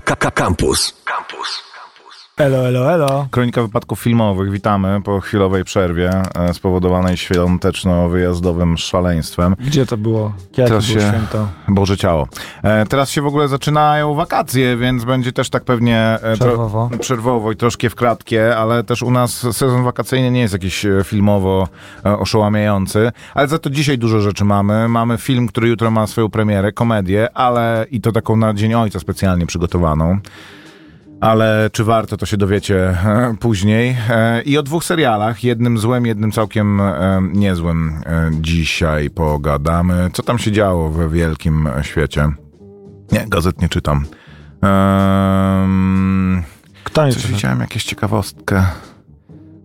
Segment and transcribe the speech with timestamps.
[0.00, 0.92] Campus.
[1.04, 1.62] Campus.
[2.38, 3.26] Elo, elo, elo.
[3.30, 4.50] Kronika wypadków filmowych.
[4.50, 9.56] Witamy po chwilowej przerwie e, spowodowanej świąteczno-wyjazdowym szaleństwem.
[9.58, 10.32] Gdzie to było?
[10.56, 11.48] Jakie Teraz było się- święto?
[11.68, 12.28] Boże ciało.
[12.62, 16.90] E, teraz się w ogóle zaczynają wakacje, więc będzie też tak pewnie e, tro- Przerwowo.
[17.00, 21.00] przerwowo i troszkę w klatkę, ale też u nas sezon wakacyjny nie jest jakiś e,
[21.04, 21.68] filmowo
[22.04, 24.88] oszołamiający, ale za to dzisiaj dużo rzeczy mamy.
[24.88, 29.00] Mamy film, który jutro ma swoją premierę, komedię, ale i to taką na Dzień Ojca
[29.00, 30.18] specjalnie przygotowaną.
[31.20, 33.96] Ale czy warto, to się dowiecie e, później.
[34.10, 38.02] E, I o dwóch serialach, jednym złym, jednym całkiem e, niezłym
[38.40, 40.10] dzisiaj pogadamy.
[40.12, 42.28] Co tam się działo we wielkim świecie?
[43.12, 44.04] Nie, gazet nie czytam.
[46.84, 47.34] Kto nie coś czyta?
[47.34, 48.64] widziałem, jakieś ciekawostkę.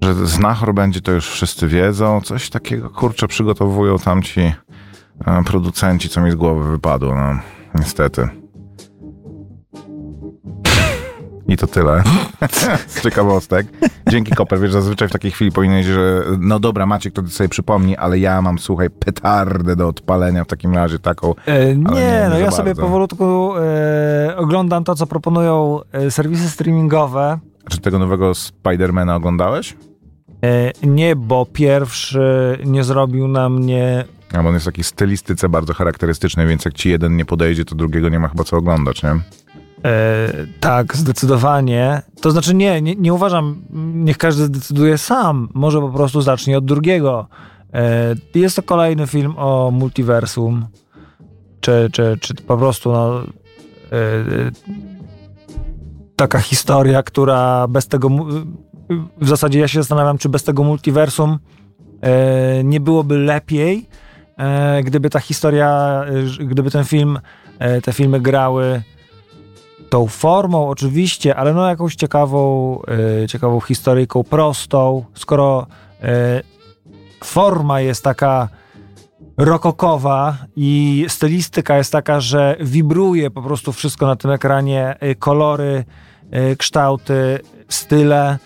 [0.02, 2.22] Że Znachor będzie, to już wszyscy wiedzą.
[2.22, 4.54] Coś takiego, kurczę, przygotowują tamci
[5.46, 7.40] producenci, co mi z głowy wypadło, no.
[7.76, 8.43] Niestety.
[11.48, 12.04] I to tyle.
[12.88, 13.68] Z ciekawostek.
[14.10, 17.50] Dzięki Koper, wiesz, zazwyczaj w takiej chwili powinieneś, że no dobra, Maciek to ty sobie
[17.50, 21.34] przypomni, ale ja mam, słuchaj, petardę do odpalenia w takim razie taką.
[21.46, 22.82] E, nie, nie no ja sobie bardzo.
[22.82, 27.40] powolutku e, oglądam to, co proponują e, serwisy streamingowe.
[27.70, 29.76] Czy tego nowego Spidermana oglądałeś?
[30.44, 34.06] E, nie, bo pierwszy nie zrobił na mnie...
[34.34, 37.76] A on jest w takiej stylistyce bardzo charakterystycznej, więc jak ci jeden nie podejdzie, to
[37.76, 39.16] drugiego nie ma chyba co oglądać, nie?
[39.86, 42.02] E, tak, zdecydowanie.
[42.22, 43.62] To znaczy nie, nie, nie uważam,
[43.94, 45.50] niech każdy zdecyduje sam.
[45.54, 47.28] Może po prostu zacznie od drugiego.
[47.74, 50.68] E, jest to kolejny film o multiversum.
[51.60, 53.26] Czy, czy, czy po prostu no, e,
[56.16, 58.10] taka historia, która bez tego...
[59.22, 61.40] W zasadzie ja się zastanawiam, czy bez tego multiversum
[62.02, 63.90] e, nie byłoby lepiej,
[64.38, 66.04] e, gdyby ta historia,
[66.40, 67.20] e, gdyby ten film,
[67.60, 68.84] e, te filmy grały
[69.94, 72.80] tą formą oczywiście, ale no jakąś ciekawą,
[73.24, 75.68] e, ciekawą historyjką, prostą, skoro
[76.02, 76.42] e,
[77.24, 78.50] forma jest taka
[79.38, 85.84] rokokowa i stylistyka jest taka, że wibruje po prostu wszystko na tym ekranie, e, kolory,
[86.58, 88.38] kształty, style,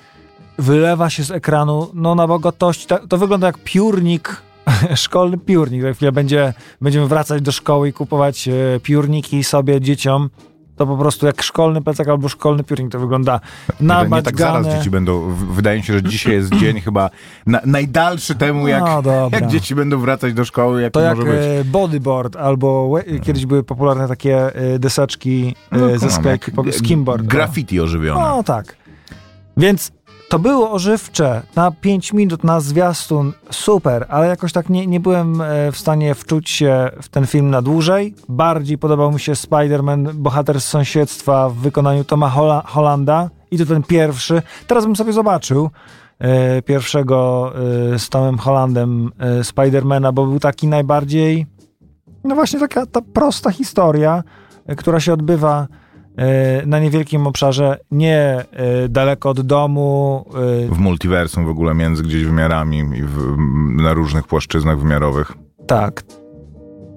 [0.58, 4.42] wylewa się z ekranu, no na bogotość, to, to wygląda jak piórnik,
[4.96, 8.50] szkolny piórnik, za chwilę będzie, będziemy wracać do szkoły i kupować
[8.84, 10.30] piórniki sobie, dzieciom,
[10.78, 13.40] to po prostu jak szkolny plecak albo szkolny piórnik to wygląda
[13.82, 15.34] nie, nie tak zaraz dzieci będą.
[15.52, 17.10] Wydaje mi się, że dzisiaj jest dzień chyba
[17.46, 21.18] na, najdalszy temu, jak, No jak dzieci będą wracać do szkoły, jak To to jak
[21.18, 21.42] może być.
[21.42, 27.24] e, bodyboard, albo łe- kiedyś były popularne takie e, deseczki e, No, ze sklejki, skimboard.
[27.24, 27.28] o.
[27.28, 28.22] Graffiti ożywione.
[28.22, 28.76] No tak.
[29.58, 29.92] Więc
[30.30, 31.42] to było ożywcze.
[31.56, 36.16] Na 5 minut na zwiastun super, ale jakoś tak nie, nie byłem e, w stanie
[36.16, 38.16] wczuć się w ten film na dłużej.
[38.30, 42.30] Bardziej podobał mi się Spider-Man, bohater z sąsiedztwa w wykonaniu Toma
[42.66, 44.42] Hollanda i to ten pierwszy.
[44.68, 45.70] Teraz bym sobie zobaczył
[46.20, 47.52] e, pierwszego
[47.94, 51.46] e, z Tomem Hollandem e, Spidermana, bo był taki najbardziej
[52.24, 54.24] no właśnie taka ta prosta historia,
[54.78, 55.68] która się odbywa
[56.66, 58.18] na niewielkim obszarze, nie
[58.52, 60.26] e, daleko od domu.
[60.68, 63.36] e, W multiversum w ogóle, między gdzieś wymiarami i w,
[63.84, 65.34] na różnych płaszczyznach wymiarowych.
[65.68, 66.04] Tak.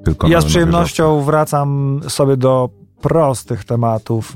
[0.05, 2.69] Tylko Ja z przyjemnością wracam sobie do
[3.01, 4.35] prostych tematów.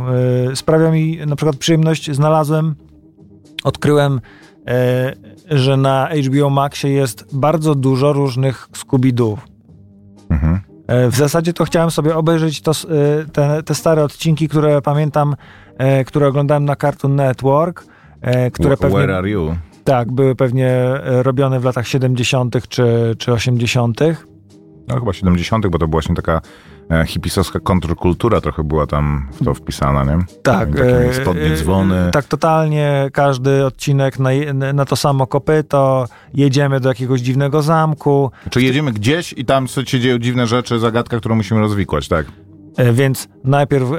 [0.53, 2.75] E, Sprawia mi na przykład przyjemność, znalazłem,
[3.65, 4.21] odkryłem,
[4.67, 5.13] e,
[5.51, 9.37] że na HBO Maxie jest bardzo dużo różnych Scooby-Doo.
[10.31, 10.61] Mhm.
[10.87, 12.75] E, W zasadzie to chciałem sobie obejrzeć to, e,
[13.33, 15.37] te, te stare odcinki, które pamiętam,
[15.79, 17.85] e, które oglądałem na Cartoon Network,
[18.53, 19.57] które pewnie, Where are you?
[19.85, 22.69] tak, były pewnie robione w latach 70.
[22.69, 24.01] czy, czy 80.
[24.89, 26.41] No chyba 70., bo to była właśnie taka
[27.07, 30.19] hipisowska kontrkultura trochę była tam w to wpisana, nie?
[30.43, 32.11] Tak, Takie e, spodnie, e, dzwony.
[32.13, 34.31] Tak, totalnie każdy odcinek na,
[34.75, 40.01] na to samo kopyto, jedziemy do jakiegoś dziwnego zamku, Czy jedziemy gdzieś i tam się
[40.01, 42.27] dzieją dziwne rzeczy, zagadka, którą musimy rozwikłać, tak?
[42.77, 43.97] e, więc najpierw e,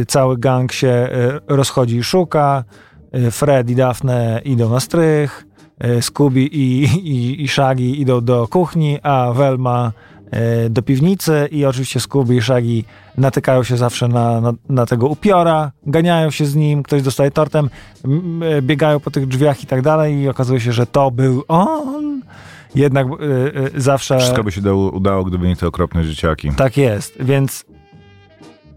[0.00, 2.64] e, cały gang się e, rozchodzi i szuka,
[3.12, 5.46] e, Fred i Daphne idą na strych,
[5.78, 10.15] e, Scooby i, i, i Shaggy idą do kuchni, a Velma e,
[10.70, 12.82] do piwnicy i oczywiście Scooby i Shaggy
[13.18, 17.70] natykają się zawsze na, na, na tego upiora, ganiają się z nim, ktoś dostaje tortem,
[18.42, 22.22] e, biegają po tych drzwiach i tak dalej i okazuje się, że to był on.
[22.74, 23.10] Jednak e,
[23.76, 26.50] e, zawsze Wszystko by się dało, udało, gdyby nie te okropne dzieciaki.
[26.56, 27.64] tak jest, więc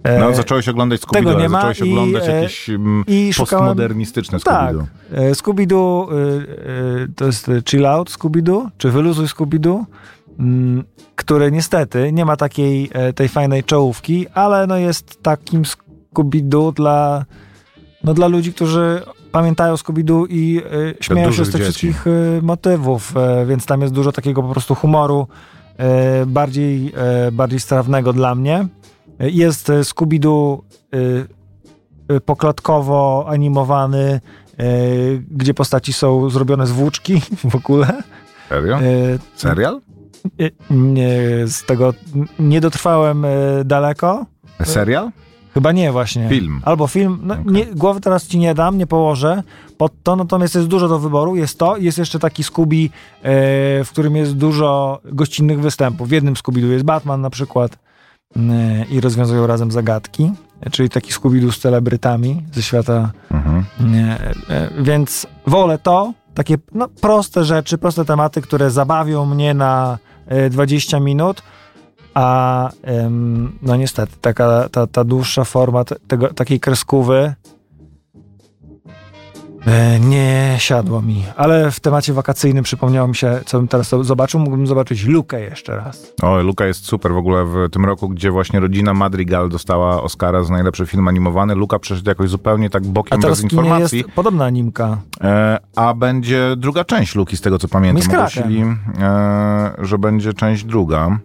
[0.04, 3.34] e, No, zacząłeś oglądać scooby tego nie ma zacząłeś i, oglądać e, jakieś mm, i
[3.34, 4.86] szukałem postmodernistyczne tak, Scooby-Doo.
[5.14, 6.16] e, Scooby-Doo e,
[7.04, 9.84] e, to jest e, Chill Out Scooby-Doo, czy Wyluzuj Scooby-Doo,
[11.16, 17.26] który niestety nie ma takiej e, tej fajnej czołówki, ale no jest takim Scooby-Doo dla,
[18.04, 19.02] no, dla ludzi, którzy
[19.32, 21.72] pamiętają Scooby-Doo i y, śmieją się z tych dzieci.
[21.72, 25.28] wszystkich y, motywów, y, więc tam jest dużo takiego po prostu humoru
[26.28, 26.94] bardziej,
[27.32, 28.68] bardziej strawnego dla mnie.
[29.20, 30.58] Jest Scooby-Doo
[32.26, 34.22] poklatkowo animowany,
[35.32, 37.22] gdzie postaci są zrobione z włóczki
[37.52, 38.04] w ogóle.
[38.50, 38.80] Serio?
[39.36, 39.82] Serial?
[40.42, 41.94] Y, nie, z tego
[42.40, 44.26] nie dotrwałem y, daleko.
[44.64, 45.12] Serial?
[45.54, 46.30] Chyba nie właśnie.
[46.30, 46.62] Film.
[46.66, 47.20] Albo film.
[47.24, 47.46] No, Okej.
[47.54, 49.44] nie, głowy teraz ci nie dam, nie położę
[49.78, 51.36] pod to, natomiast jest dużo do wyboru.
[51.36, 52.90] Jest to i jest jeszcze taki Scooby, e,
[53.84, 56.10] w którym jest dużo gościnnych występów.
[56.10, 57.78] W jednym Scooby-Doo jest Batman na przykład
[58.92, 60.32] i rozwiązują razem zagadki,
[60.72, 63.12] czyli taki Scooby-Doo z celebrytami ze świata.
[63.32, 63.64] Mhm.
[64.80, 69.98] Więc wolę to, takie no, proste rzeczy, proste tematy, które zabawią mnie na
[70.50, 71.44] 20 minut,
[72.14, 72.70] a
[73.62, 77.36] no niestety taka, ta, ta dłuższa forma te, tego, takiej kreskówy e,
[80.00, 81.24] nie siadło mi.
[81.36, 84.40] Ale w temacie wakacyjnym przypomniało mi się, co bym teraz zobaczył.
[84.40, 86.14] Mógłbym zobaczyć Lukę jeszcze raz.
[86.22, 90.44] O, Luka jest super w ogóle w tym roku, gdzie właśnie rodzina Madrigal dostała Oscara
[90.44, 91.56] za najlepszy film animowany.
[91.56, 93.98] Luka przeszedł jakoś zupełnie tak bokiem bez informacji.
[93.98, 94.98] jest podobna animka.
[95.22, 98.14] E, a będzie druga część Luki, z tego co pamiętam.
[98.14, 98.62] Ogłosili,
[99.00, 101.20] e, że będzie część druga.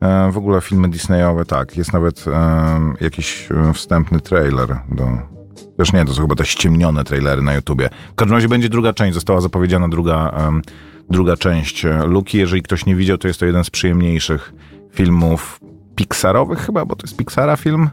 [0.00, 1.76] E, w ogóle filmy Disneyowe, tak.
[1.76, 5.33] Jest nawet e, jakiś e, wstępny trailer do...
[5.76, 7.88] Też nie, to są chyba te ściemnione trailery na YouTubie.
[8.12, 10.62] W każdym razie będzie druga część, została zapowiedziana druga, em,
[11.10, 12.38] druga część e, Luki.
[12.38, 14.52] Jeżeli ktoś nie widział, to jest to jeden z przyjemniejszych
[14.92, 15.60] filmów
[15.96, 17.90] Pixarowych chyba, bo to jest Pixara film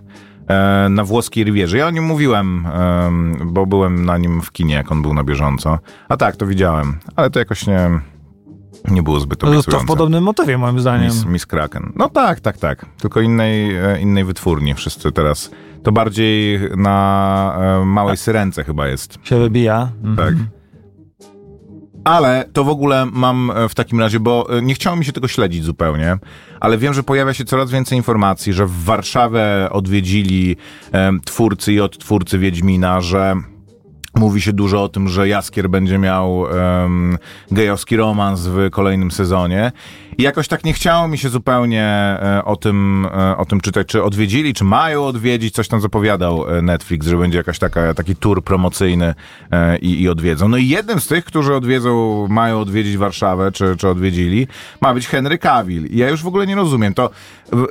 [0.47, 1.77] e, na włoskiej Rivierze.
[1.77, 5.23] Ja o nim mówiłem, em, bo byłem na nim w kinie, jak on był na
[5.23, 5.79] bieżąco.
[6.09, 7.89] A tak, to widziałem, ale to jakoś nie,
[8.89, 9.85] nie było zbyt No, to obiecujące.
[9.85, 11.05] w podobnym motywie moim zdaniem.
[11.07, 11.93] Miss, Miss Kraken.
[11.95, 12.85] No tak, tak, tak.
[13.01, 14.73] Tylko innej, e, innej wytwórni.
[14.73, 15.51] Wszyscy teraz.
[15.83, 19.17] To bardziej na e, małej syrence chyba jest.
[19.23, 19.89] Się wybija.
[20.03, 20.15] Mhm.
[20.17, 20.45] Tak.
[22.03, 25.11] Ale to w ogóle mam e, w takim razie, bo e, nie chciało mi się
[25.11, 26.17] tego śledzić zupełnie,
[26.59, 30.55] ale wiem, że pojawia się coraz więcej informacji, że w Warszawę odwiedzili
[30.91, 33.35] em, twórcy i odtwórcy Wiedźmina, że
[34.15, 37.17] Mówi się dużo o tym, że Jaskier będzie miał um,
[37.51, 39.71] gejowski romans w kolejnym sezonie.
[40.17, 43.87] I jakoś tak nie chciało mi się zupełnie e, o, tym, e, o tym czytać,
[43.87, 45.55] czy odwiedzili, czy mają odwiedzić.
[45.55, 49.13] Coś tam zapowiadał e, Netflix, że będzie jakaś taka, taki tour promocyjny
[49.51, 50.47] e, i, i odwiedzą.
[50.47, 54.47] No i jednym z tych, którzy odwiedzą, mają odwiedzić Warszawę, czy, czy odwiedzili,
[54.81, 55.85] ma być Henry Cavill.
[55.85, 56.93] I ja już w ogóle nie rozumiem.
[56.93, 57.09] To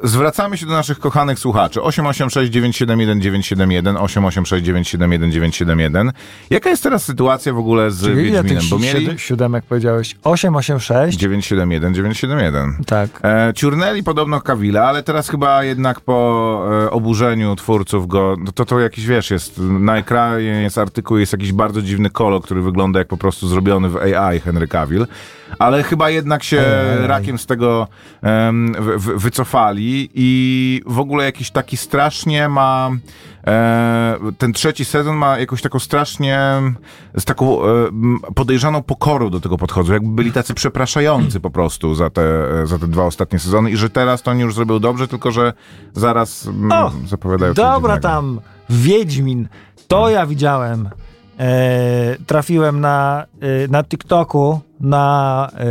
[0.03, 1.83] zwracamy się do naszych kochanych słuchaczy.
[1.83, 6.13] 886 971 971 886 971 971
[6.51, 8.61] Jaka jest teraz sytuacja w ogóle z Czyli ile Wiedźminem?
[8.61, 10.17] tych Bo mieli siedem- siódemek powiedziałeś?
[10.25, 11.19] 886?
[11.19, 13.11] 971 971 Tak.
[13.25, 18.65] E, ciurnęli podobno Kawila, ale teraz chyba jednak po e, oburzeniu twórców go, no to
[18.65, 22.99] to jakiś, wiesz, jest na ekranie jest artykuł, jest jakiś bardzo dziwny kolor, który wygląda
[22.99, 25.07] jak po prostu zrobiony w AI Henry Cavill,
[25.59, 26.63] ale chyba jednak się
[27.07, 27.89] rakiem z tego
[28.23, 32.91] em, wy- wy- wycofali i w ogóle jakiś taki strasznie ma
[33.47, 36.41] e, ten trzeci sezon ma jakąś taką strasznie
[37.17, 37.69] z taką e,
[38.35, 42.23] podejrzaną pokorą do tego podchodzą, jakby byli tacy przepraszający po prostu za te,
[42.67, 45.53] za te dwa ostatnie sezony i że teraz to oni już zrobią dobrze, tylko że
[45.93, 48.41] zaraz m, O, zapowiadają Dobra tam,
[48.71, 49.49] Wiedźmin.
[49.89, 50.91] To ja widziałem.
[51.39, 55.67] E, trafiłem na, e, na TikToku na, e,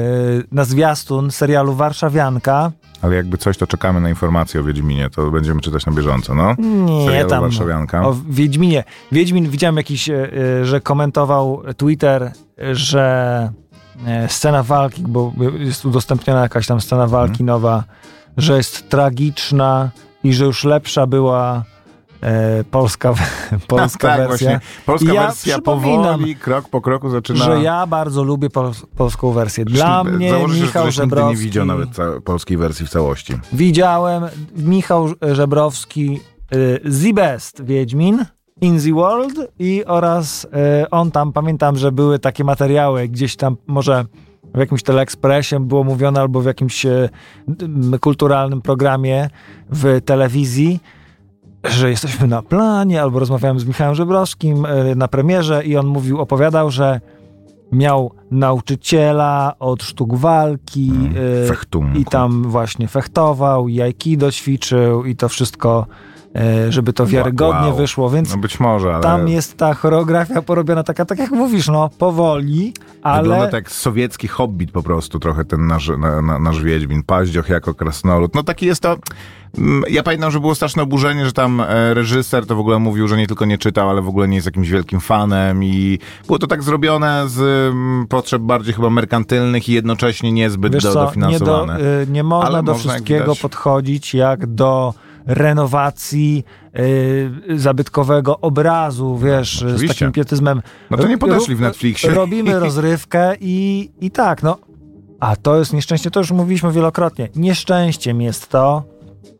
[0.51, 2.71] na zwiastun serialu Warszawianka.
[3.01, 6.55] Ale jakby coś, to czekamy na informacje o Wiedźminie, to będziemy czytać na bieżąco, no.
[6.57, 7.41] Nie, Serialu tam.
[7.41, 8.07] Warszawianka.
[8.07, 8.83] O Wiedźminie.
[9.11, 10.29] Wiedźmin, widziałem jakiś, e,
[10.61, 12.31] e, że komentował Twitter,
[12.71, 13.51] że
[14.27, 17.83] scena walki, bo jest udostępniona jakaś tam scena walki nowa,
[18.37, 19.89] że jest tragiczna
[20.23, 21.63] i że już lepsza była
[22.21, 23.13] e, polska,
[23.67, 24.27] polska tak, wersja.
[24.27, 24.59] właśnie.
[24.85, 27.45] Polska Ja wersja powoli, krok po kroku zaczyna...
[27.45, 29.65] Że ja bardzo lubię pol polską wersję.
[29.65, 31.38] Dla Zresztą mnie założę Michał że Żebrowski...
[31.38, 31.89] nie widział nawet
[32.25, 33.33] polskiej wersji w całości.
[33.53, 34.23] Widziałem
[34.55, 36.19] Michał Żebrowski,
[36.55, 38.25] y, The Best Wiedźmin
[38.61, 40.45] in the World i oraz
[40.83, 44.05] y, on tam, pamiętam, że były takie materiały gdzieś tam, może
[44.53, 47.09] w jakimś teleekspresie było mówione albo w jakimś y,
[48.01, 49.29] kulturalnym programie
[49.69, 50.79] w telewizji,
[51.63, 56.19] że jesteśmy na planie, albo rozmawiałem z Michałem Żebrowskim y, na premierze i on mówił,
[56.19, 57.01] opowiadał, że
[57.71, 60.91] miał nauczyciela od sztuk walki,
[61.43, 61.97] y, Fechtunku.
[61.97, 66.08] i tam właśnie fechtował, i aikido ćwiczył i to wszystko e,
[66.69, 67.75] żeby to wiarygodnie Wow.
[67.77, 71.67] wyszło, więc No być może, ale tam jest ta choreografia porobiona taka, tak jak mówisz,
[71.67, 73.45] no, powoli, wygląda ale...
[73.45, 77.03] tak jak sowiecki hobbit po prostu trochę ten nasz, na, na, nasz Wiedźmin.
[77.03, 78.36] Paździoch jako krasnolud.
[78.36, 78.98] No taki jest to...
[79.57, 83.07] mm, Ja pamiętam, że było straszne oburzenie, że tam e, reżyser to w ogóle mówił,
[83.07, 86.39] że nie tylko nie czytał, ale w ogóle nie jest jakimś wielkim fanem i było
[86.39, 87.39] to tak zrobione z
[87.74, 91.77] mm, potrzeb bardziej chyba merkantylnych i jednocześnie niezbyt Wiesz do, co, nie, dofinansowane.
[91.77, 94.93] do, y, nie można Ale do można, wszystkiego podchodzić jak do
[95.29, 96.43] renowacji
[96.79, 99.88] y, zabytkowego obrazu, wiesz, z oczywiście.
[99.88, 100.62] takim pietyzmem.
[100.91, 102.09] No to nie podeszli w Netflixie.
[102.09, 104.57] Robimy rozrywkę i, i tak, no.
[105.19, 107.29] A to jest nieszczęście, to już mówiliśmy wielokrotnie.
[107.36, 108.83] Nieszczęściem jest to,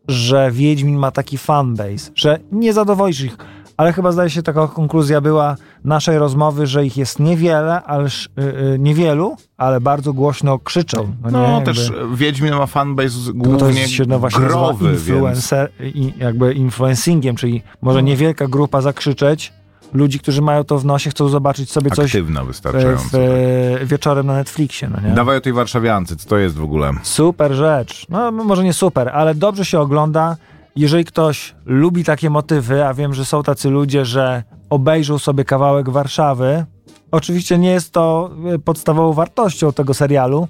[0.08, 3.38] że Wiedźmin ma taki fanbase, że nie zadowolisz ich.
[3.78, 8.32] Ale chyba zdaje się taka konkluzja była naszej rozmowy, że ich jest niewiele, ale sz-
[8.40, 11.14] y, y, niewielu, ale bardzo głośno krzyczą.
[11.24, 11.44] No, No?
[11.50, 15.00] Jakby- też Wiedźmin ma fanbase tylko to głównie jest się no właśnie growy, więc...
[15.08, 19.54] influencer, i jakby influencingiem, czyli może niewielka grupa zakrzyczeć,
[19.94, 23.04] ludzi, którzy mają to w nosie, chcą zobaczyć sobie coś Aktywna wystarczająco.
[23.12, 25.16] w, wieczorem na Netflixie, no nie?
[25.16, 26.92] Dawaj o tej warszawiance, co to jest w ogóle?
[27.04, 28.06] Super rzecz.
[28.10, 30.38] No może nie super, ale dobrze się ogląda.
[30.80, 35.90] Jeżeli ktoś lubi takie motywy, a wiem, że są tacy ludzie, że obejrzą sobie kawałek
[35.90, 36.66] Warszawy,
[37.12, 40.48] oczywiście nie jest to y, podstawową wartością tego serialu.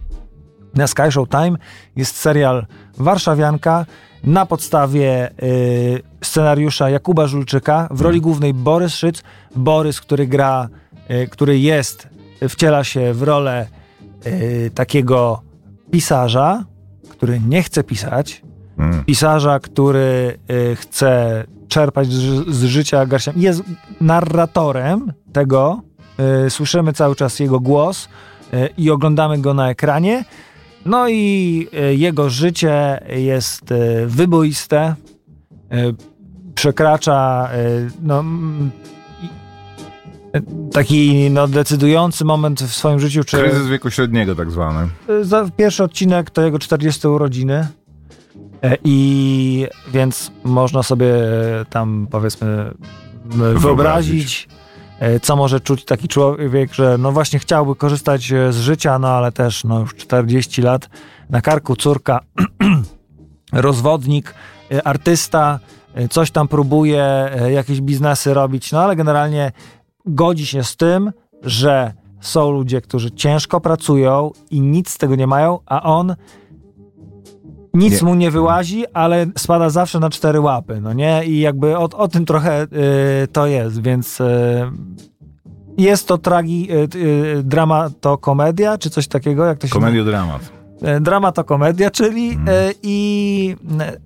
[0.76, 1.58] Na Sky Show Time
[1.96, 2.66] jest serial
[2.98, 3.86] Warszawianka
[4.24, 7.88] na podstawie y, scenariusza Jakuba Żulczyka.
[7.92, 9.24] W roli głównej Borys Szyc.
[9.56, 10.70] Borys, który gra,
[11.12, 12.08] y, który jest,
[12.50, 13.68] wciela się w rolę
[14.76, 15.42] takiego
[15.92, 16.64] pisarza,
[17.10, 18.42] który nie chce pisać,
[18.80, 19.04] Mm.
[19.04, 23.32] pisarza, który y, chce czerpać z, z życia garścią.
[23.36, 23.64] Jest
[24.02, 25.82] narratorem tego.
[26.46, 28.10] Y, słyszymy cały czas jego głos
[28.54, 30.26] y, i oglądamy go na ekranie.
[30.86, 33.74] No i jego życie jest
[34.06, 34.96] wyboiste.
[36.56, 37.50] Przekracza
[38.02, 38.24] no,
[40.74, 43.24] taki no, decydujący moment w swoim życiu.
[43.24, 44.88] Czy, Kryzys wieku średniego tak zwany.
[45.22, 47.68] za pierwszy odcinek to jego 40 urodziny.
[48.64, 51.14] E, I więc można sobie
[51.70, 52.72] tam powiedzmy
[53.32, 54.48] m, wyobrazić,
[55.00, 59.08] e, co może czuć taki człowiek, że no właśnie chciałby korzystać e, z życia, no
[59.08, 60.90] ale też no już 40 lat
[61.30, 62.20] na karku córka,
[63.52, 64.34] rozwodnik,
[64.84, 65.60] artysta,
[66.10, 69.52] coś tam próbuje, jakieś biznesy robić, no ale generalnie
[70.06, 71.12] godzi się z tym,
[71.44, 76.16] że są ludzie, którzy ciężko pracują i nic z tego nie mają, a on
[77.74, 78.08] nic Nie.
[78.08, 81.26] mu nie wyłazi, ale spada zawsze na cztery łapy, no nie?
[81.26, 82.68] I jakby o, o tym trochę y,
[83.28, 84.26] to jest, więc y,
[85.78, 86.98] jest to tragi, y,
[87.40, 90.52] y, drama to komedia, czy coś takiego, jak to się Komediodramat.
[90.82, 92.48] E, Drama to komedia, czyli Mhm.
[92.50, 93.98] e, i e,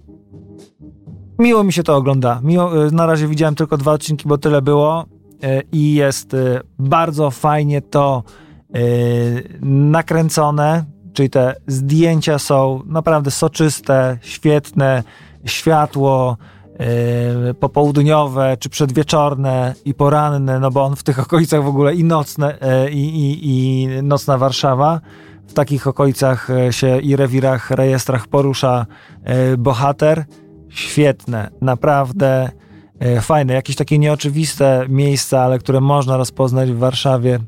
[1.40, 2.40] miło mi się to ogląda.
[2.44, 5.06] Miło, na razie widziałem tylko dwa odcinki, bo tyle było
[5.72, 6.36] i jest
[6.80, 8.24] bardzo fajnie to
[9.62, 15.04] nakręcone, czyli te zdjęcia są naprawdę soczyste, świetne,
[15.46, 16.38] światło
[16.80, 22.04] e, popołudniowe, czy przedwieczorne i poranne, no bo on w tych okolicach w ogóle i
[22.04, 25.02] nocne, e, i, i, nocna Warszawa,
[25.48, 28.86] w takich okolicach e, się i rewirach, rejestrach porusza
[29.24, 30.26] e, bohater.
[30.70, 32.50] Świetne, naprawdę
[33.00, 33.54] e, fajne.
[33.54, 37.40] Jakieś takie nieoczywiste miejsca, ale które można rozpoznać w Warszawie,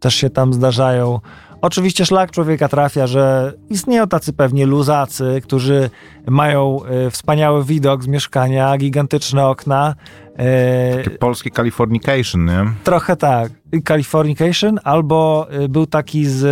[0.00, 1.20] też się tam zdarzają.
[1.62, 5.90] Oczywiście szlak człowieka trafia, że istnieją tacy pewnie luzacy, którzy
[6.28, 9.94] mają e, wspaniały widok z mieszkania, gigantyczne okna.
[10.36, 12.64] e, Takie polskie Californication, nie?
[12.84, 13.52] Trochę tak.
[13.88, 16.44] Californication, albo y, był taki z.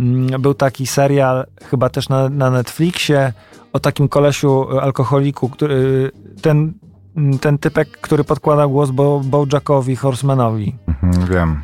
[0.00, 3.32] mm, Był taki serial, chyba też na, na Netflixie,
[3.72, 6.10] o takim kolesiu alkoholiku, który.
[6.42, 6.72] Ten,
[7.16, 10.76] mm, ten typek, który podkłada głos Bo, Bojackowi Horsemanowi.
[10.88, 11.62] Mhm, wiem.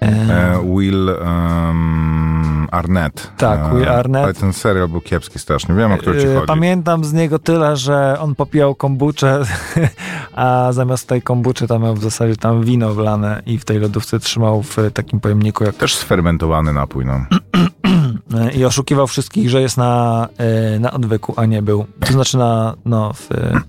[0.00, 3.32] E, Will em, Arnett.
[3.36, 4.24] Tak, E, Will Arnett.
[4.24, 5.74] Ale ten serial był kiepski strasznie.
[5.74, 6.46] Wiem, o który ci chodzi.
[6.46, 9.42] Pamiętam z niego tyle, że on popijał kombuczę,
[10.34, 14.18] a zamiast tej kombuczy tam miał w zasadzie tam wino wlane i w tej lodówce
[14.18, 17.20] trzymał w takim pojemniku jak Też sfermentowany napój, no.
[18.34, 21.86] E, i oszukiwał wszystkich, że jest na, e, na odwyku, a nie był.
[22.06, 23.60] To znaczy na, no, w, e,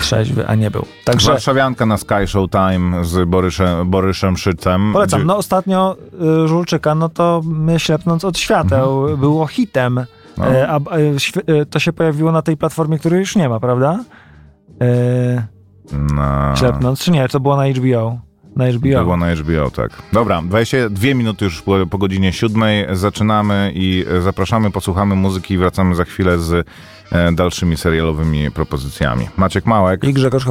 [0.00, 0.84] trzeźwy, a nie był.
[1.04, 4.92] Także Warszawianka na Sky Showtime z Boryszem, Boryszem Szycem.
[4.92, 5.24] polecam.
[5.26, 5.96] No ostatnio
[6.44, 7.42] e, Żulczyka, no to
[7.78, 10.00] ślepnąc od świateł było hitem,
[10.38, 10.54] Mhm.
[10.54, 10.58] No.
[10.58, 14.04] e, a e, e, to się pojawiło na tej platformie, której już nie ma, prawda?
[14.82, 15.46] E,
[16.14, 16.54] na...
[16.56, 17.28] ślepnąc, czy nie?
[17.28, 18.18] To było na HBO.
[18.56, 19.02] Na To HBO.
[19.02, 19.90] było na HBO, tak.
[20.12, 25.94] Dobra, 22 minuty już po, po godzinie siódmej zaczynamy i zapraszamy, posłuchamy muzyki i wracamy
[25.94, 26.66] za chwilę z
[27.34, 29.28] dalszymi serialowymi propozycjami.
[29.36, 30.04] Maciek Małek.
[30.04, 30.44] I Grzegorz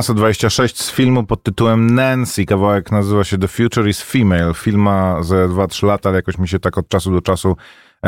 [0.00, 0.84] Koperski.
[0.84, 2.44] z filmu pod tytułem Nancy.
[2.44, 4.54] Kawałek nazywa się The Future is Female.
[4.54, 4.88] Film
[5.20, 7.56] ze 2-3 lata, ale jakoś mi się tak od czasu do czasu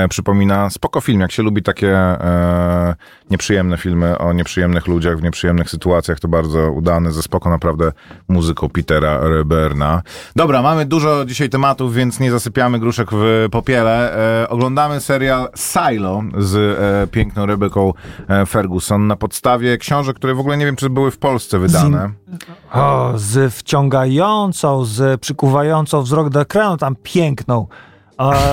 [0.08, 0.70] przypomina.
[0.70, 2.94] Spoko film, jak się lubi takie e,
[3.30, 7.92] nieprzyjemne filmy o nieprzyjemnych ludziach w nieprzyjemnych sytuacjach, to bardzo udany, ze spoko naprawdę
[8.28, 10.02] muzyką Petera Reberna.
[10.36, 14.16] Dobra, mamy dużo dzisiaj tematów, więc nie zasypiamy gruszek w popiele.
[14.42, 17.92] E, oglądamy serial Silo z e, piękną Rebeką
[18.28, 22.10] e, Ferguson na podstawie książek, które w ogóle nie wiem, czy były w Polsce wydane.
[22.28, 27.66] Z, o, z wciągającą, z przykuwającą wzrok do ekranu, tam piękną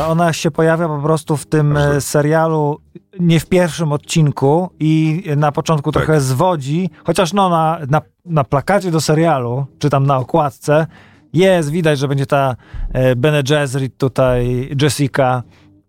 [0.08, 2.80] ona się pojawia po prostu w tym e, serialu
[3.20, 6.04] nie w pierwszym odcinku i na początku tak.
[6.04, 10.88] trochę zwodzi, chociaż no na, na, na plakacie do serialu, czy tam na okładce,
[11.34, 12.56] jest, widać, że będzie ta
[12.94, 15.44] e, Bene Gesserit tutaj, Jessica.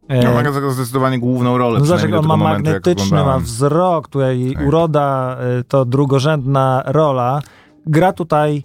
[0.09, 1.79] E, no, ma zdecydowanie główną rolę.
[1.79, 4.67] No zobacz, on ma momentu, magnetyczny, ma wzrok, tutaj tak.
[4.67, 5.37] uroda
[5.69, 7.41] to drugorzędna rola.
[7.87, 8.65] Gra tutaj,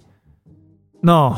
[1.02, 1.36] no,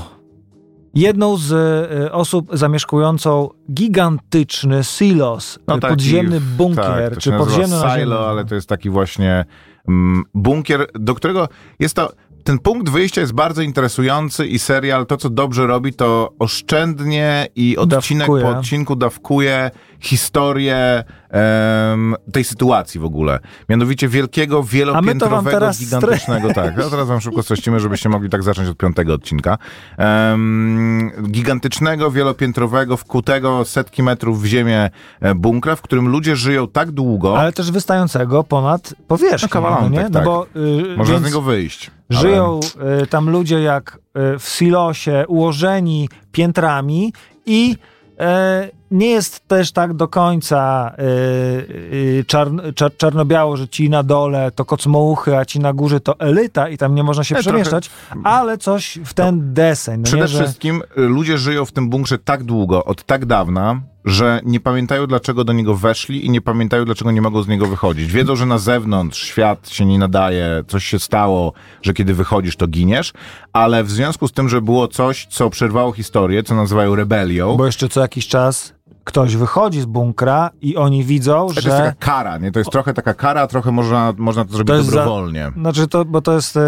[0.94, 7.32] jedną z e, osób zamieszkującą gigantyczny silos, No e, taki- podziemny bunkier, tak, to czy
[7.32, 9.44] podziemny silo, ale to jest taki właśnie
[9.88, 11.48] mm, bunkier, do którego
[11.78, 12.12] jest to.
[12.44, 17.76] Ten punkt wyjścia jest bardzo interesujący i serial to, co dobrze robi, to oszczędnie i
[17.76, 18.42] odcinek Dawkuje.
[18.42, 19.70] po odcinku dawkuje
[20.00, 23.38] historię em, tej sytuacji w ogóle.
[23.68, 26.54] Mianowicie wielkiego, wielopiętrowego, teraz gigantycznego.
[26.54, 29.58] Tak, ja teraz wam szybko streścimy, żebyście mogli tak zacząć od piątego odcinka.
[29.98, 36.90] Em, gigantycznego, wielopiętrowego, wkutego setki metrów w ziemię e, bunkra, w którym ludzie żyją tak
[36.90, 39.98] długo, Ale też wystającego ponad powierzchnię, No, kawałek, nie?
[39.98, 40.24] tak, No tak.
[40.24, 40.46] bo
[40.92, 41.90] y, można z niego wyjść.
[42.10, 42.60] Ale- żyją
[43.02, 43.98] y, tam ludzie jak
[44.34, 47.12] y, w silosie, ułożeni piętrami
[47.46, 47.76] i
[48.20, 54.02] e, nie jest też tak do końca y, y, czarn, cza, czarno-biało, że ci na
[54.02, 57.40] dole to kocmołuchy, a ci na górze to elita i tam nie można się Nie,
[57.40, 57.90] przemieszczać,
[58.24, 60.00] ale coś w ten deseń.
[60.00, 63.26] No Przede nie, że, wszystkim y, ludzie żyją w tym bunkrze tak długo, od tak
[63.26, 67.48] dawna, że nie pamiętają, dlaczego do niego weszli i nie pamiętają, dlaczego nie mogą z
[67.48, 68.12] niego wychodzić.
[68.12, 72.66] Wiedzą, że na zewnątrz świat się nie nadaje, coś się stało, że kiedy wychodzisz, to
[72.66, 73.12] giniesz,
[73.52, 77.66] ale w związku z tym, że było coś, co przerwało historię, co nazywają rebelią, bo
[77.66, 78.77] jeszcze co jakiś czas
[79.08, 81.70] ktoś wychodzi z bunkra i oni widzą, to jest że...
[81.70, 82.52] taka kara, nie?
[82.52, 85.52] To jest trochę taka kara, trochę można, można to zrobić To jest za- dobrowolnie.
[85.56, 86.60] Znaczy to, bo to jest e,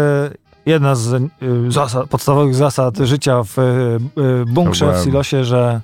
[0.65, 1.19] jedna z e,
[1.67, 3.63] zasad, podstawowych zasad życia w e,
[4.47, 5.81] bunkrze, w silosie, że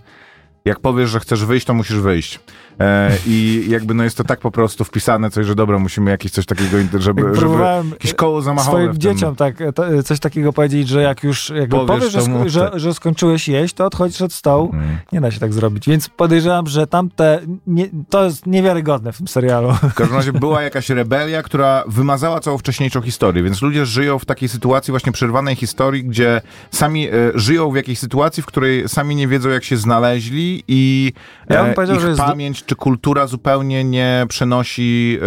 [0.66, 2.40] Jak powiesz, że chcesz wyjść, to musisz wyjść.
[2.80, 6.32] E, I jakby no jest to tak po prostu wpisane coś, że dobra, musimy jakieś
[6.32, 7.58] coś takiego, żeby, żeby
[7.92, 11.50] jakieś koło zamachowe swoim dzieciom tak, e, to, e, coś takiego powiedzieć, że jak już
[11.50, 14.70] jakby Powiesz, powiesz, że, sk- że, że skończyłeś jeść, to odchodzisz od stołu.
[14.74, 14.98] Mm.
[15.12, 15.88] Nie da się tak zrobić.
[15.88, 19.74] Więc podejrzewam, że tamte, nie, to jest niewiarygodne w tym serialu.
[19.74, 24.26] W każdym razie była jakaś rebelia, która wymazała całą wcześniejszą historię, więc ludzie żyją w
[24.26, 29.16] takiej sytuacji właśnie przerwanej historii, gdzie sami e, żyją w jakiejś sytuacji, w której sami
[29.16, 31.14] nie wiedzą, jak się znaleźli i
[31.50, 35.20] Ja bym e, powiedział, ich że jest pamięć czy kultura zupełnie nie przenosi...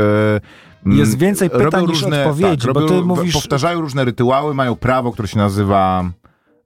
[0.86, 4.04] M, Jest więcej pytań robią niż różne, odpowiedzi, tak, bo robią, ty mówisz- Powtarzają różne
[4.04, 6.10] rytuały, mają prawo, które się nazywa...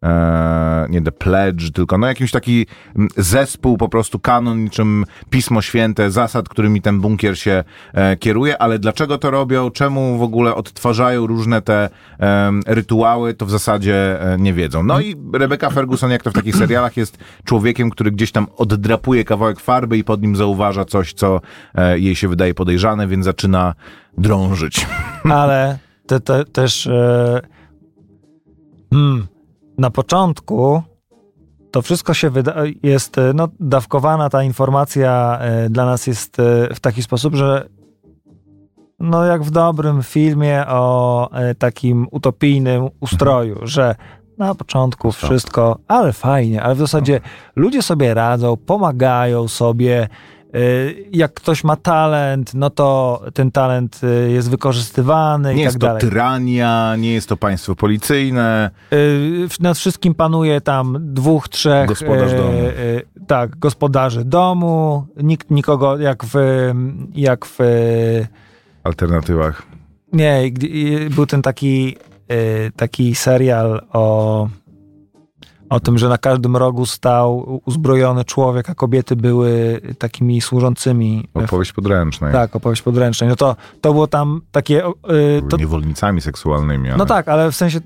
[0.05, 5.63] E, nie The Pledge, tylko no jakiś taki mm, zespół, po prostu kanon, niczym Pismo
[5.63, 7.65] Święte, zasad, którymi ten bunkier się
[7.95, 11.89] e, kieruje, ale dlaczego to robią, czemu w ogóle odtwarzają różne te
[12.19, 14.83] em, rytuały, to w zasadzie e, nie wiedzą.
[14.83, 19.25] No i Rebecca Ferguson, jak to w takich serialach, jest człowiekiem, który gdzieś tam oddrapuje
[19.25, 21.41] kawałek farby i pod nim zauważa coś, co
[21.95, 23.75] jej się wydaje podejrzane, więc zaczyna
[24.19, 24.87] drążyć.
[25.25, 27.41] ale te, te, też e,
[28.91, 29.27] hmm,
[29.79, 30.83] na początku
[31.71, 36.75] to wszystko się wyda- jest, e, no, dawkowana ta informacja e, dla nas jest e,
[36.75, 37.69] w taki sposób, że
[39.01, 43.95] no jak w dobrym filmie o e, takim utopijnym ustroju, że
[44.39, 47.21] na początku wszystko, ale fajnie, ale w zasadzie
[47.57, 50.09] ludzie sobie radzą, pomagają sobie.
[50.55, 55.75] Y, Jak ktoś ma talent, no to ten talent y, jest wykorzystywany Nie i jest
[55.75, 56.01] tak to dalej.
[56.01, 58.71] tyrania, nie jest to państwo policyjne.
[58.93, 61.89] Y, Nad wszystkim panuje tam dwóch, trzech.
[61.89, 62.59] Gospodarz domu.
[63.27, 65.07] Tak, gospodarzy domu.
[65.23, 66.35] Nikt nikogo, jak w.
[67.15, 67.59] Jak w
[68.85, 69.63] alternatywach.
[70.13, 70.43] nie,
[71.11, 71.97] był ten taki,
[72.77, 74.49] taki serial o.
[75.75, 81.29] O tym, że na każdym rogu stał uzbrojony człowiek, a kobiety były takimi służącymi.
[81.35, 82.33] w- Opowieść podręcznej.
[82.33, 83.31] Tak, opowieść podręcznej.
[83.31, 84.87] No to, to było tam takie.
[84.87, 86.89] y, Były To, niewolnicami seksualnymi.
[86.89, 86.99] Ale...
[86.99, 87.81] No tak, ale w sensie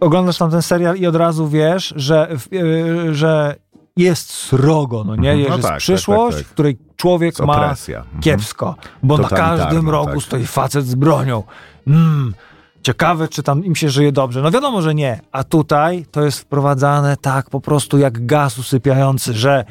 [0.00, 3.56] oglądasz tam ten serial i od razu wiesz, że, yy, że
[3.96, 5.30] jest srogo, no nie?
[5.32, 5.38] Mhm.
[5.38, 6.50] Jest No tak, tak, przyszłość, tak, tak.
[6.50, 7.54] w której człowiek ma.
[7.54, 8.20] Mhm.
[8.20, 10.22] kiepsko, bo na każdym rogu tak.
[10.22, 11.42] stoi facet z bronią.
[11.86, 12.34] Mm,
[12.82, 14.42] ciekawe, czy tam im się żyje dobrze.
[14.42, 15.20] No wiadomo, że nie.
[15.32, 19.64] A tutaj to jest wprowadzane tak po prostu jak gaz usypiający, że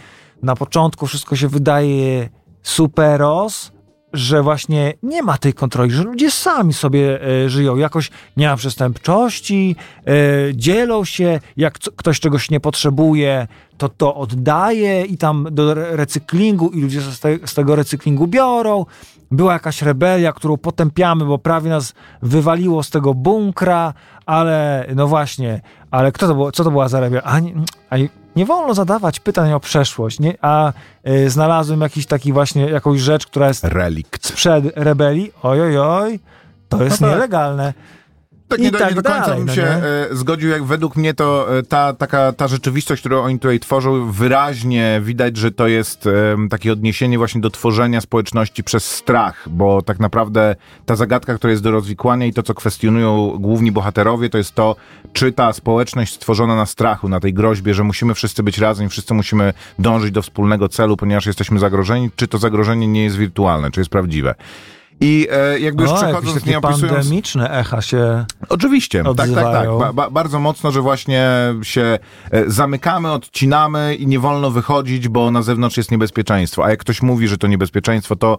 [0.43, 2.29] na początku wszystko się wydaje
[2.63, 3.71] superos,
[4.13, 8.55] że właśnie nie ma tej kontroli, że ludzie sami sobie e, żyją, jakoś nie ma
[8.55, 9.75] przestępczości,
[10.07, 10.11] e,
[10.55, 15.95] dzielą się, jak co, ktoś czegoś nie potrzebuje, to to oddaje i tam do re-
[15.95, 18.85] recyklingu i ludzie z, te, z tego recyklingu biorą.
[19.31, 23.93] Była jakaś rebelia, którą potępiamy, bo prawie nas wywaliło z tego bunkra,
[24.25, 27.23] ale no właśnie, ale kto to było, co to była za rebelia?
[27.23, 27.39] A
[27.89, 27.95] a
[28.35, 30.33] nie wolno zadawać pytań o przeszłość, nie?
[30.41, 30.73] a
[31.07, 34.25] y, znalazłem jakiś taki właśnie, jakąś rzecz, która jest Relikt.
[34.27, 36.19] sprzed rebelii, oj, oj, oj,
[36.69, 37.15] to jest No tak.
[37.15, 37.73] nielegalne.
[38.49, 40.95] Tak nie, do, tak nie do końca dalej, bym no się no zgodził, jak według
[40.95, 45.67] mnie to e, ta, taka, ta rzeczywistość, którą oni tutaj tworzą, wyraźnie widać, że to
[45.67, 51.35] jest um, takie odniesienie właśnie do tworzenia społeczności przez strach, bo tak naprawdę ta zagadka,
[51.35, 54.75] która jest do rozwikłania i to, co kwestionują główni bohaterowie, to jest to,
[55.13, 58.89] czy ta społeczność stworzona na strachu, na tej groźbie, że musimy wszyscy być razem i
[58.89, 63.71] wszyscy musimy dążyć do wspólnego celu, ponieważ jesteśmy zagrożeni, czy to zagrożenie nie jest wirtualne,
[63.71, 64.35] czy jest prawdziwe.
[65.01, 66.93] I e, jakby już o, przechodząc, nie opisując...
[66.93, 69.35] pandemiczne echa się Oczywiście, odzywają.
[69.35, 69.79] tak, tak, tak.
[69.79, 71.29] Ba, ba, bardzo mocno, że właśnie
[71.63, 71.99] się
[72.31, 76.65] e, zamykamy, odcinamy i nie wolno wychodzić, bo na zewnątrz jest niebezpieczeństwo.
[76.65, 78.37] A jak ktoś mówi, że to niebezpieczeństwo, to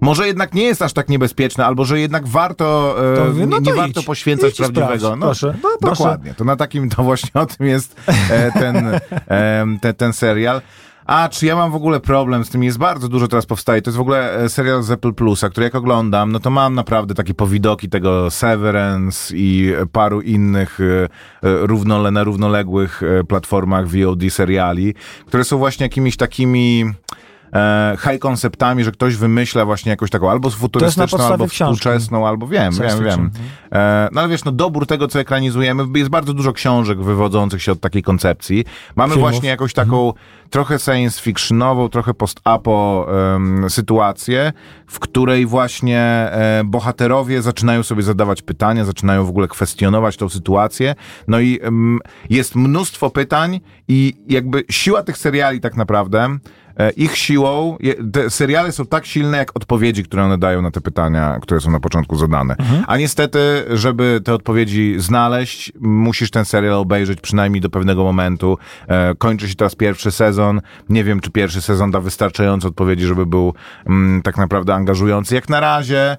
[0.00, 3.66] może jednak nie jest aż tak niebezpieczne, albo że jednak warto, e, to no nie,
[3.66, 5.16] nie warto poświęcać idź prawdziwego.
[5.16, 5.54] No, proszę.
[5.62, 6.34] No, dokładnie.
[6.34, 9.00] To na takim, to właśnie o tym jest e, ten, e,
[9.80, 10.60] ten, ten serial.
[11.06, 12.64] A, czy ja mam w ogóle problem z tym?
[12.64, 13.82] Jest bardzo dużo teraz powstaje.
[13.82, 16.74] To jest w ogóle e, serial z Apple Plusa, który jak oglądam, no to mam
[16.74, 21.08] naprawdę takie powidoki tego Severance i paru innych e, e,
[21.42, 24.94] równole, na równoległych platformach VOD seriali,
[25.26, 26.84] które są właśnie jakimiś takimi
[27.52, 32.72] e, high konceptami, że ktoś wymyśla właśnie jakąś taką albo futurystyczną, albo współczesną, albo wiem,
[32.72, 33.30] wiem, wiem.
[33.72, 37.72] E, no ale wiesz, no dobór tego, co ekranizujemy, jest bardzo dużo książek wywodzących się
[37.72, 38.64] od takiej koncepcji.
[38.96, 39.30] Mamy Filmów.
[39.30, 40.24] właśnie jakąś taką mhm.
[40.50, 44.52] trochę science fictionową, trochę post-apo um, sytuację,
[44.86, 50.94] w której właśnie e, bohaterowie zaczynają sobie zadawać pytania, zaczynają w ogóle kwestionować tą sytuację.
[51.28, 51.98] No i um,
[52.30, 56.38] jest mnóstwo pytań i jakby siła tych seriali tak naprawdę
[56.96, 57.76] ich siłą,
[58.12, 61.70] te seriale są tak silne jak odpowiedzi, które one dają na te pytania, które są
[61.70, 62.54] na początku zadane.
[62.58, 62.84] Mhm.
[62.86, 63.38] A niestety,
[63.70, 68.58] żeby te odpowiedzi znaleźć, musisz ten serial obejrzeć przynajmniej do pewnego momentu.
[68.88, 70.60] E, kończy się teraz pierwszy sezon.
[70.88, 73.54] Nie wiem, czy pierwszy sezon da wystarczająco odpowiedzi, żeby był
[73.86, 75.34] mm, tak naprawdę angażujący.
[75.34, 76.16] Jak na razie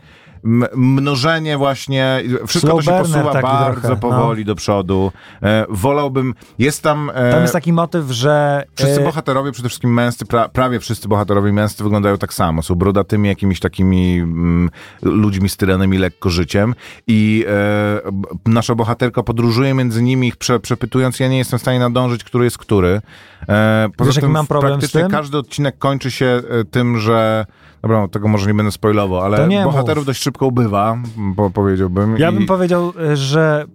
[0.75, 4.47] mnożenie właśnie, wszystko Slow to się posuwa bardzo trochę, powoli no.
[4.47, 5.11] do przodu.
[5.43, 7.11] E, wolałbym, jest tam...
[7.13, 8.63] E, tam jest taki motyw, że...
[8.75, 12.61] Wszyscy e, bohaterowie, przede wszystkim męscy, pra, prawie wszyscy bohaterowie męscy wyglądają tak samo.
[12.61, 14.69] Są brodatymi jakimiś takimi mm,
[15.01, 16.75] ludźmi styranymi lekko życiem
[17.07, 17.99] i e,
[18.45, 21.19] nasza bohaterka podróżuje między nimi, ich prze, przepytując.
[21.19, 23.01] Ja nie jestem w stanie nadążyć, który jest który.
[23.49, 27.45] E, poza Wiesz, tym, mam problem praktycznie każdy odcinek kończy się e, tym, że
[27.81, 30.05] Dobra, tego może nie będę spoilował, ale bohaterów mów.
[30.05, 32.17] dość szybko ubywa, bo powiedziałbym.
[32.17, 32.33] Ja i...
[32.33, 33.65] bym powiedział, że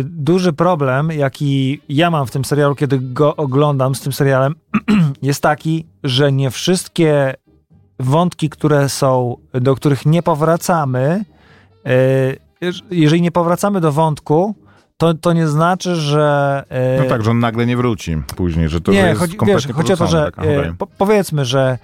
[0.00, 4.54] y, duży problem, jaki ja mam w tym serialu, kiedy go oglądam z tym serialem,
[5.22, 7.34] jest taki, że nie wszystkie
[8.00, 11.24] wątki, które są, do których nie powracamy,
[11.86, 14.54] y, jeżeli nie powracamy do wątku,
[14.96, 16.64] to, to nie znaczy, że.
[17.02, 19.92] No tak, że on nagle nie wróci później, że to nie, jest chodzi, wiesz, chodzi
[19.92, 20.46] o to, że tak,
[20.78, 21.78] po, powiedzmy, że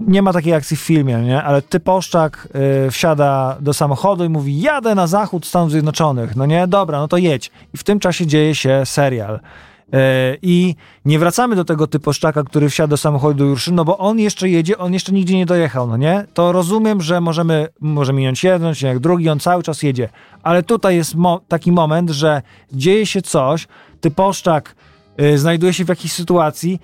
[0.00, 1.42] nie ma takiej akcji w filmie, nie?
[1.42, 2.48] ale typoszczak
[2.86, 6.36] y, wsiada do samochodu i mówi jadę na zachód Stanów Zjednoczonych.
[6.36, 7.50] No nie, dobra, no to jedź.
[7.74, 9.40] I w tym czasie dzieje się serial.
[9.86, 9.98] Y,
[10.42, 14.48] I nie wracamy do tego typoszczaka, który wsiada do samochodu już, no bo on jeszcze
[14.48, 16.24] jedzie, on jeszcze nigdzie nie dojechał, no nie?
[16.34, 20.08] To rozumiem, że możemy, może minąć jeden, jak drugi, on cały czas jedzie.
[20.42, 23.68] Ale tutaj jest mo taki moment, że dzieje się coś,
[24.00, 24.74] typoszczak
[25.20, 26.80] y, znajduje się w jakiejś sytuacji,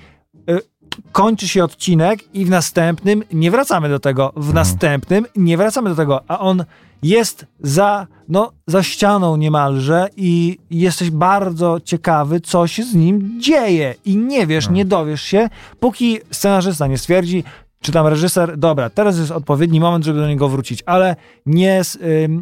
[1.13, 4.33] kończy się odcinek i w następnym nie wracamy do tego.
[4.33, 4.55] W mhm.
[4.55, 6.65] następnym nie wracamy do tego, a on
[7.03, 13.95] jest za, no, za ścianą niemalże i jesteś bardzo ciekawy, co się z nim dzieje
[14.05, 14.77] i nie wiesz, mhm.
[14.77, 15.49] nie dowiesz się,
[15.81, 17.45] póki scenarzysta nie stwierdzi,
[17.81, 21.83] czy tam reżyser, dobra, teraz jest odpowiedni moment, żeby do niego wrócić, ale nie,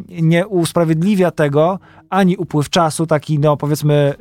[0.09, 1.79] nie usprawiedliwia tego
[2.11, 4.13] ani upływ czasu, taki, no powiedzmy,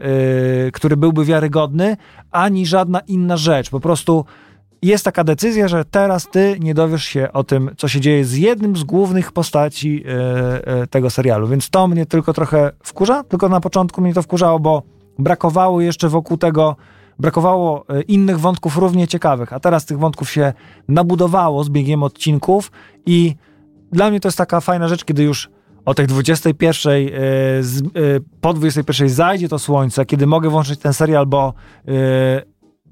[0.65, 1.97] yy, który byłby wiarygodny,
[2.31, 3.71] ani żadna inna rzecz.
[3.71, 4.25] Po prostu
[4.83, 8.37] jest taka decyzja, że teraz ty nie dowiesz się o tym, co się dzieje z
[8.37, 10.05] jednym z głównych postaci
[10.77, 11.49] yy, tego serialu.
[11.49, 14.83] Więc to mnie tylko trochę wkurza, tylko na początku mnie to wkurzało, bo
[15.19, 16.77] brakowało jeszcze wokół tego
[17.19, 20.53] brakowało e, innych wątków równie ciekawych, a teraz tych wątków się
[20.89, 22.73] nabudowało z biegiem odcinków
[23.07, 23.35] i
[23.93, 25.51] dla mnie to jest taka fajna rzecz, kiedy już
[25.91, 27.03] o tych 21, e,
[27.63, 27.87] z, e,
[28.41, 31.55] po 21 zajdzie to słońce, kiedy mogę włączyć ten serial, bo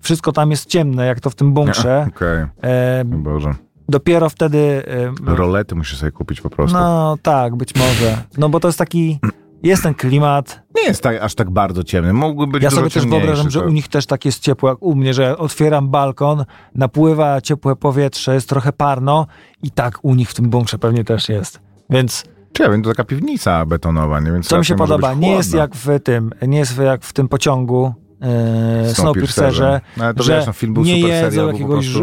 [0.01, 2.07] wszystko tam jest ciemne, jak to w tym bunkrze.
[2.17, 3.05] Okej, okay.
[3.05, 3.55] Boże.
[3.89, 4.83] Dopiero wtedy...
[5.27, 6.79] Rolety musisz sobie kupić po prostu.
[6.79, 8.23] No tak, być może.
[8.39, 9.19] No bo to jest taki
[9.63, 10.63] jest ten klimat.
[10.77, 12.13] Nie jest tak, aż tak bardzo ciemny.
[12.13, 14.95] Mógłby być Ja sobie też wyobrażam, że u nich też tak jest ciepło jak u
[14.95, 19.27] mnie, że otwieram balkon, napływa ciepłe powietrze, jest trochę parno
[19.63, 21.61] i tak u nich w tym bunkrze pewnie też jest.
[21.91, 22.25] Więc...
[22.59, 24.33] Ja wiem, to taka piwnica betonowa, nie?
[24.33, 27.29] Więc Co mi się podoba, nie jest jak w tym, nie jest jak w tym
[27.29, 32.01] pociągu, e, Snowpiercerze, No, to że wiesz, no, film był nie jedzą jakiegoś e,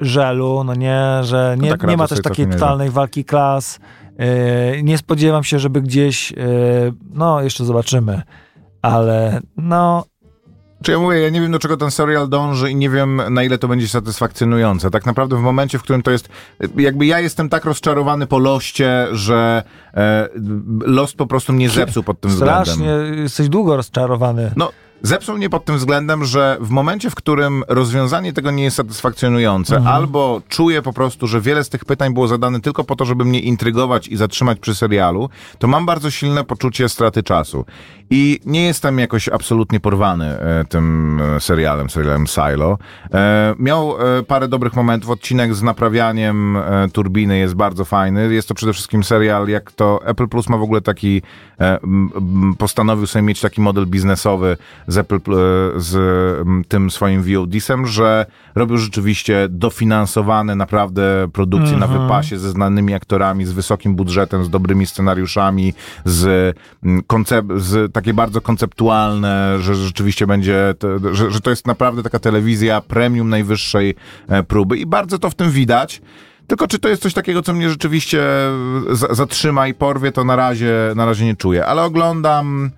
[0.00, 3.78] żelu, no nie, że nie, tak nie ma raczej też takiej totalnej walki klas.
[4.18, 6.36] E, Nie spodziewam się, żeby gdzieś, e,
[7.10, 8.22] no jeszcze zobaczymy,
[8.82, 10.04] ale no
[10.82, 13.42] Czy ja mówię, ja nie wiem do czego ten serial dąży i nie wiem na
[13.42, 14.90] ile to będzie satysfakcjonujące.
[14.90, 16.28] Tak naprawdę w momencie, w którym to jest,
[16.76, 19.62] jakby ja jestem tak rozczarowany po loście, że
[19.94, 20.28] e,
[20.80, 23.22] Lost po prostu mnie zepsuł pod tym strasznie względem.
[23.22, 24.52] jesteś długo rozczarowany.
[24.56, 28.76] No, zepsuł mnie pod tym względem, że w momencie, w którym rozwiązanie tego nie jest
[28.76, 29.96] satysfakcjonujące, Mhm.
[29.96, 33.24] albo czuję po prostu, że wiele z tych pytań było zadane tylko po to, żeby
[33.24, 37.64] mnie intrygować i zatrzymać przy serialu, to mam bardzo silne poczucie straty czasu.
[38.10, 42.78] I nie jestem jakoś absolutnie porwany e, tym e, serialem, serialem Silo.
[43.14, 43.94] E, miał
[44.26, 45.10] parę dobrych momentów.
[45.10, 46.58] Odcinek z naprawianiem
[46.92, 48.34] turbiny jest bardzo fajny.
[48.34, 51.22] Jest to przede wszystkim serial, jak to Apple Plus ma w ogóle taki,
[52.58, 54.56] postanowił sobie mieć taki model biznesowy
[54.92, 55.38] z Apple, Pl-
[55.76, 55.94] e, z
[56.46, 63.44] m, tym swoim VOD-sem, że robią rzeczywiście dofinansowane naprawdę produkcje na wypasie ze znanymi aktorami,
[63.44, 65.74] z wysokim budżetem, z dobrymi scenariuszami,
[66.04, 71.66] z, mm, koncep- z takie bardzo konceptualne, że rzeczywiście będzie, to, że, że to jest
[71.66, 73.94] naprawdę taka telewizja premium najwyższej
[74.28, 76.02] e, próby i bardzo to w tym widać.
[76.46, 78.22] Tylko czy to jest coś takiego, co mnie rzeczywiście
[78.90, 81.66] za- zatrzyma i porwie, to na razie, na razie nie czuję.
[81.66, 82.70] Ale oglądam,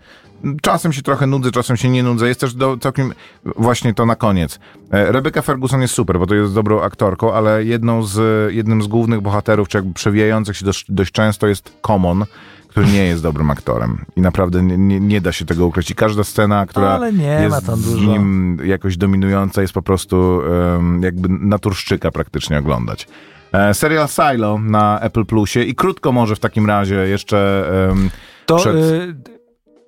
[0.63, 2.29] czasem się trochę nudzę, czasem się nie nudzę.
[2.29, 3.13] Jest też do, całkiem,
[3.45, 4.59] właśnie to na koniec.
[4.91, 8.87] E, Rebecca Ferguson jest super, bo to jest dobrą aktorką, ale jedną z, jednym z
[8.87, 12.25] głównych bohaterów, czy jakby przewijających się dość, dość często jest Common,
[12.69, 14.05] który nie jest dobrym aktorem.
[14.17, 15.91] I naprawdę nie, nie, da się tego ukryć.
[15.91, 17.01] I każda scena, która
[17.41, 20.41] jest z nim jakoś dominująca, jest po prostu
[20.77, 23.09] em, jakby naturszczyka praktycznie oglądać.
[23.53, 28.11] E, serial Silo na Apple Plusie i krótko może w takim razie jeszcze em,
[28.47, 28.77] To przed...
[28.77, 29.15] y,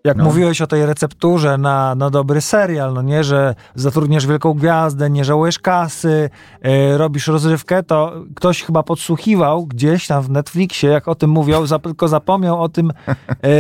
[0.07, 0.25] jak No.
[0.25, 5.25] mówiłeś o tej recepturze na, na dobry serial, no nie, że zatrudniasz wielką gwiazdę, nie
[5.25, 6.31] żałujesz kasy,
[6.67, 11.65] y, robisz rozrywkę, to ktoś chyba podsłuchiwał gdzieś tam w Netflixie, jak o tym mówią,
[11.65, 12.93] zap- tylko zapomniał o tym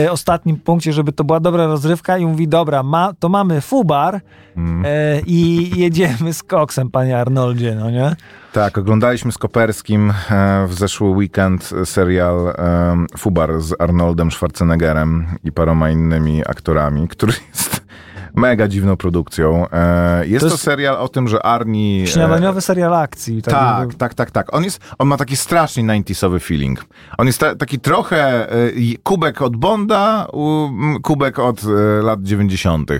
[0.04, 4.20] y, ostatnim punkcie, żeby to była dobra rozrywka i mówi, dobra, ma, to mamy fubar
[4.56, 4.84] Mm.
[4.84, 8.16] y, i jedziemy z koksem, panie Arnoldzie, no nie?
[8.56, 15.52] Tak, oglądaliśmy z Koperskim e, w zeszły weekend serial em, Fubar z Arnoldem Schwarzeneggerem i
[15.52, 17.85] paroma innymi aktorami, który jest
[18.34, 19.66] mega dziwną produkcją.
[19.72, 22.02] E, jest To to, jest serial o tym, że Arni...
[22.02, 23.42] e, Śniadaniowy serial akcji.
[23.42, 24.54] Tak, jakby- tak, tak, tak.
[24.54, 26.84] On, jest, on ma taki strasznie 90sowy feeling.
[27.18, 28.54] On jest ta, taki trochę e,
[29.02, 30.26] kubek od Bonda,
[31.02, 31.62] kubek od
[32.02, 32.90] lat 90.
[32.90, 32.96] e,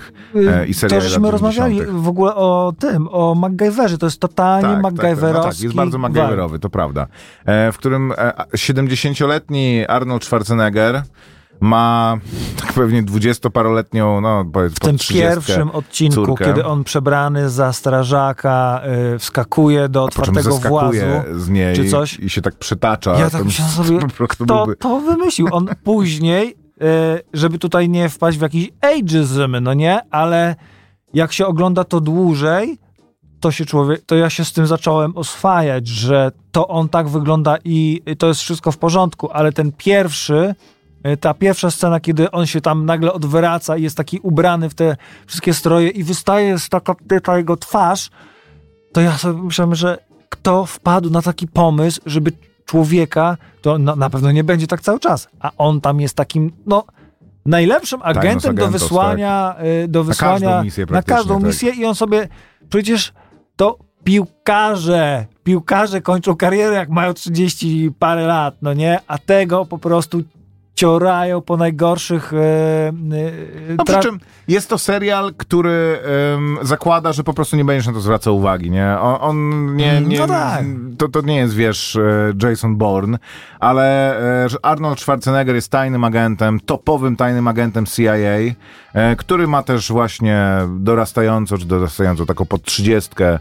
[0.67, 2.03] i To seriali żeśmy rozmawiali 90.
[2.05, 3.97] w ogóle o tym, o MacGyverze.
[3.97, 5.51] To jest totalnie Tak, tak, tak, no MacGyverowski.
[5.55, 7.07] tak, jest bardzo MacGyverowy, to prawda.
[7.45, 11.03] W którym e, 70-letni Arnold Schwarzenegger
[11.59, 12.17] ma
[12.61, 16.45] tak pewnie 20-paroletnią, no powiedz W tym pierwszym odcinku, córkę.
[16.45, 18.81] kiedy on przebrany za strażaka
[19.15, 20.97] y, wskakuje do otwartego włazu.
[21.35, 22.19] z niej czy coś.
[22.19, 23.19] i się tak przytacza.
[23.19, 25.47] Ja tak myślałem sobie, kto byłby- to wymyślił?
[25.51, 26.85] On później, y,
[27.33, 29.99] żeby tutaj nie wpaść w jakiś ageism, no nie?
[30.11, 30.55] Ale
[31.13, 32.77] jak się ogląda to dłużej,
[33.39, 37.57] to się człowiek, to ja się z tym zacząłem oswajać, że to on tak wygląda
[37.65, 40.55] i to jest wszystko w porządku, ale ten pierwszy,
[41.17, 44.97] ta pierwsza scena, kiedy on się tam nagle odwraca i jest taki ubrany w te
[45.27, 48.09] wszystkie stroje i wystaje z taka ta jego twarz,
[48.93, 49.97] to ja sobie myślałem, że
[50.29, 52.31] kto wpadł na taki pomysł, żeby
[52.65, 56.51] człowieka, to na, na pewno nie będzie tak cały czas, a on tam jest takim,
[56.65, 56.83] no,
[57.45, 61.47] najlepszym agentem do wysłania, y, do wysłania każdą misję na każdą tak.
[61.47, 62.27] misję i on sobie,
[62.69, 63.13] przecież
[63.55, 69.77] to piłkarze, piłkarze kończą karierę jak mają 30 parę lat, no nie, a tego po
[69.77, 70.23] prostu
[70.77, 72.91] ciorają po najgorszych e,
[73.77, 75.99] No przy czym jest to serial, który
[76.35, 78.97] em, zakłada, że po prostu nie będziesz na to zwracał uwagi, nie?
[78.99, 80.65] On, on nie, Mm, nie no tak.
[80.97, 83.17] to, to nie jest, wiesz, e, Jason Bourne,
[83.59, 84.15] ale
[84.61, 88.13] Arnold Schwarzenegger jest tajnym agentem, topowym tajnym agentem CIA,
[88.93, 90.47] e, który ma też właśnie
[90.79, 93.39] dorastającą, czy dorastającą taką pod trzydziestkę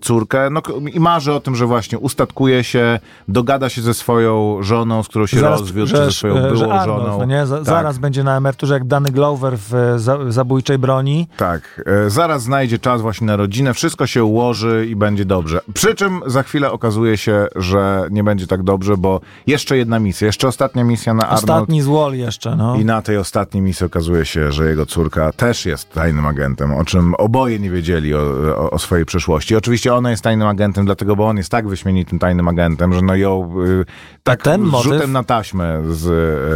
[0.00, 0.62] córkę, no
[0.92, 5.26] i marzy o tym, że właśnie ustatkuje się, dogada się ze swoją żoną, z którą
[5.26, 7.18] się rozwiódł, czy ze swoją że byłą Arnold, żoną.
[7.18, 7.46] No nie?
[7.46, 7.64] Tak.
[7.64, 11.28] Zaraz będzie na emeryturze jak Danny Glover w e, za, zabójczej broni.
[11.36, 15.60] Tak, e, zaraz znajdzie czas właśnie na rodzinę, wszystko się ułoży i będzie dobrze.
[15.74, 20.26] Przy czym za chwilę okazuje się, że nie będzie tak dobrze, bo jeszcze jedna misja,
[20.26, 21.50] jeszcze ostatnia misja na Arnold.
[21.50, 22.76] Ostatni z Wall jeszcze, no.
[22.76, 26.84] I na tej ostatniej misji okazuje się, że jego córka też jest tajnym agentem, o
[26.84, 28.20] czym oboje nie wiedzieli o,
[28.56, 29.41] o, o swojej przeszłości.
[29.56, 33.14] Oczywiście ona jest tajnym agentem, dlatego, bo on jest tak wyśmienitym tajnym agentem, że no
[33.16, 33.84] ją y,
[34.22, 36.06] tak ten motyw- rzutem na taśmę z,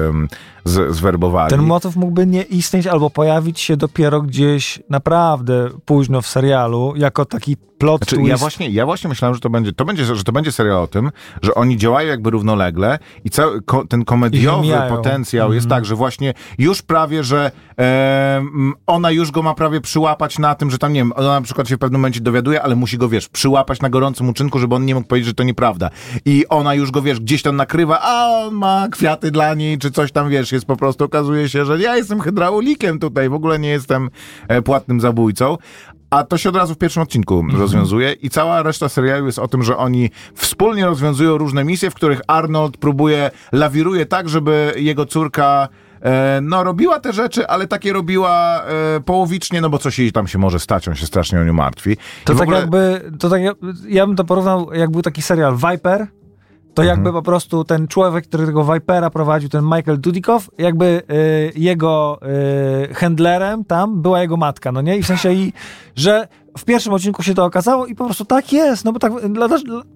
[0.09, 0.29] ym,
[0.67, 1.51] z, zwerbowali.
[1.51, 7.25] Ten motyw mógłby nie istnieć albo pojawić się dopiero gdzieś naprawdę późno w serialu, jako
[7.25, 8.29] taki plot Znaczy, twist.
[8.31, 10.87] ja, właśnie, ja właśnie myślałem, że to, będzie, to będzie, że to będzie serial o
[10.87, 11.11] tym,
[11.43, 15.81] że oni działają jakby równolegle i cały ko, ten komediowy potencjał jest Mhm.
[15.81, 20.71] tak, że właśnie już prawie, że em, ona już go ma prawie przyłapać na tym,
[20.71, 23.09] że tam, nie wiem, ona na przykład się w pewnym momencie dowiaduje, ale musi go,
[23.09, 25.91] wiesz, przyłapać na gorącym uczynku, żeby on nie mógł powiedzieć, że to nieprawda.
[26.25, 29.91] I ona już go, wiesz, gdzieś tam nakrywa, a on ma kwiaty dla niej, czy
[29.91, 33.59] coś tam, wiesz, jest po prostu, okazuje się, że ja jestem hydraulikiem tutaj, w ogóle
[33.59, 34.11] nie jestem
[34.49, 35.57] e, płatnym zabójcą.
[36.11, 39.49] A to się od razu w pierwszym odcinku rozwiązuje i cała reszta serialu jest o
[39.49, 45.07] tym, że oni wspólnie rozwiązują różne misje, w których Arnold próbuje, lawiruje tak, żeby jego
[45.07, 45.69] córka
[46.03, 50.29] e, no robiła te rzeczy, ale takie robiła e, połowicznie, no bo coś jej tam
[50.29, 51.97] się może stać, on się strasznie o nią martwi.
[52.25, 53.57] To I tak ogóle- jakby, to tak, jak-
[53.89, 56.07] ja bym to porównał, jak był taki serial Viper,
[56.77, 56.99] to Mhm.
[56.99, 62.19] jakby po prostu ten człowiek, który tego Vipera prowadził, ten Michael Dudikoff, jakby y, jego
[62.91, 64.97] y, handlerem tam była jego matka, no nie?
[64.97, 65.53] I w sensie, i,
[65.97, 66.29] że
[66.59, 69.13] w pierwszym odcinku się to okazało i po prostu tak jest, no bo tak,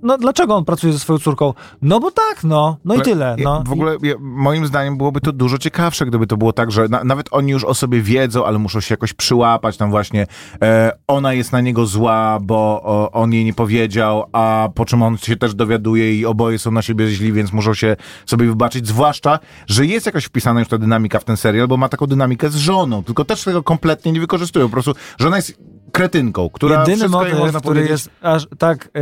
[0.03, 1.55] no, dlaczego on pracuje ze swoją córką?
[1.83, 3.63] No bo tak, no, no i tyle, no.
[3.67, 7.05] W ogóle ja, moim zdaniem byłoby to dużo ciekawsze, gdyby to było tak, że na,
[7.05, 9.77] nawet oni już o sobie wiedzą, ale muszą się jakoś przyłapać.
[9.77, 10.27] Tam właśnie
[10.63, 15.03] e, ona jest na niego zła, bo o, on jej nie powiedział, a po czym
[15.03, 17.97] on się też dowiaduje i oboje są na siebie źli, więc muszą się
[18.27, 18.87] sobie wybaczyć.
[18.87, 22.51] Zwłaszcza, że jest jakoś wpisana już ta dynamika w ten serial, bo ma taką dynamikę
[22.51, 24.67] z żoną, tylko też tego kompletnie nie wykorzystują.
[24.67, 25.59] Po prostu żona jest
[25.91, 29.01] kretynką, która Jedyny motyw, który powiedzieć- jest aż tak, e,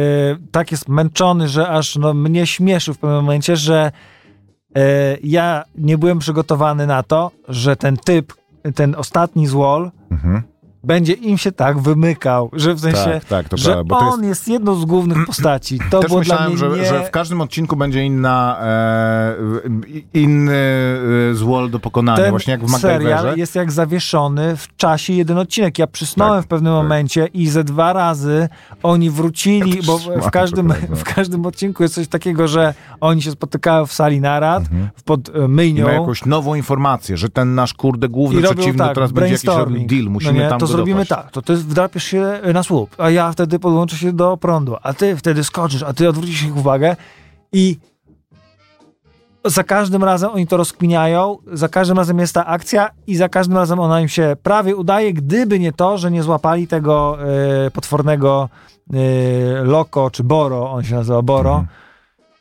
[0.51, 3.93] tak jest męczony, że aż no, mnie śmieszy w pewnym momencie, że
[4.77, 4.81] e,
[5.23, 8.33] ja nie byłem przygotowany na to, że ten typ,
[8.75, 10.43] ten ostatni z Wall, Mhm.
[10.85, 14.07] Będzie im się tak wymykał, że w sensie, Tak, tak, to że prawda, bo to
[14.07, 14.49] on jest...
[14.49, 15.79] jedną z głównych postaci.
[15.91, 16.85] To Też było dla myślałem, mnie że, nie...
[17.01, 19.35] że w każdym odcinku będzie inna, e,
[20.15, 20.53] inny
[21.31, 23.39] e, złol do pokonania, ten właśnie jak w serial MacGyverze.
[23.39, 25.79] jest jak zawieszony w czasie jeden odcinek.
[25.79, 26.83] Ja przysnąłem Tak, w pewnym tak.
[26.83, 28.49] momencie i ze dwa razy
[28.83, 30.97] oni wrócili, bo w każdym, to prawda.
[30.97, 34.63] w każdym odcinku jest coś takiego, że oni się spotykają w sali narad
[35.05, 35.85] pod e, I myjnią.
[35.87, 39.33] ma jakąś nową informację, że ten nasz kurde główny I robią przeciwny tak, teraz będzie
[39.33, 41.23] jakiś deal, musimy no nie, tam zrobimy dopaść.
[41.25, 44.95] tak, to ty wdrapiesz się na słup, a ja wtedy podłączę się do prądu, a
[44.95, 46.97] ty wtedy skoczysz, a ty odwrócisz ich uwagę
[47.53, 47.79] i
[49.45, 53.57] za każdym razem oni to rozkminiają, za każdym razem jest ta akcja i za każdym
[53.57, 57.19] razem ona im się prawie udaje, gdyby nie to, że nie złapali tego
[57.67, 58.49] e, potwornego
[58.93, 58.97] e,
[59.65, 61.51] Loko czy Boro, on się nazywa Boro.
[61.51, 61.88] Mhm.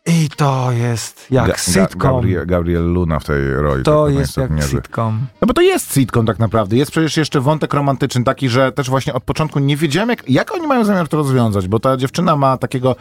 [0.08, 2.00] I to jest jak Ga- sitcom.
[2.00, 3.84] Gabriel, Gabriel Luna w tej roli.
[3.84, 4.70] to tak jest jak niezły.
[4.82, 5.28] sitcom.
[5.42, 6.76] No bo to jest sitcom tak naprawdę.
[6.78, 10.54] Jest przecież jeszcze wątek romantyczny taki, że też właśnie od początku nie wiedziałem, jak, jak
[10.54, 12.96] oni mają zamiar to rozwiązać, bo ta dziewczyna ma takiego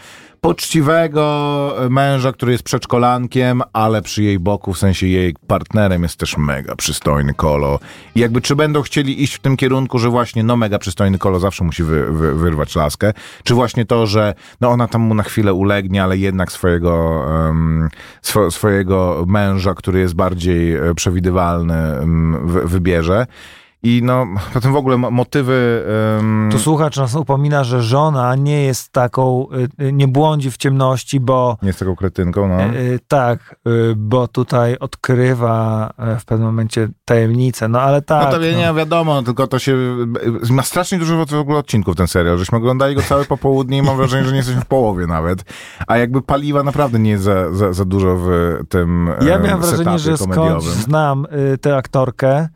[0.47, 6.37] poczciwego męża, który jest przedszkolankiem, ale przy jej boku, w sensie jej partnerem jest też
[6.37, 7.79] mega przystojny kolo.
[8.15, 11.41] I jakby czy będą chcieli iść w tym kierunku, że właśnie no mega przystojny kolo
[11.41, 13.13] zawsze musi wy, wy, wyrwać laskę,
[13.45, 17.89] czy właśnie to, że no ona tam mu na chwilę ulegnie, ale jednak swojego, um,
[18.23, 23.27] swo, swojego męża, który jest bardziej e, przewidywalny, um, wy, wybierze.
[23.87, 25.85] I no, potem w ogóle mo- motywy...
[26.17, 29.47] Um, Tu słuchacz nas upomina, że żona nie jest taką,
[29.81, 32.65] y, y, nie błądzi w ciemności, bo nie jest taką kretynką, no.
[32.65, 33.57] y, tak,
[33.97, 38.25] bo tutaj odkrywa y, w pewnym momencie tajemnicę, no ale tak.
[38.25, 38.75] No to nie no.
[38.75, 39.77] wiadomo, tylko to się.
[40.51, 42.39] Ma strasznie dużo w ogóle odcinków ten serial.
[42.39, 45.45] Żeśmy oglądali go całe popołudnie i mam wrażenie, że nie jesteśmy w połowie nawet.
[45.87, 48.29] A jakby paliwa naprawdę nie jest za, za, za dużo w
[48.69, 49.11] tym.
[49.21, 50.73] Ja em, miałem wrażenie, że skądś komediowym.
[50.73, 51.27] znam
[51.61, 52.49] tę aktorkę,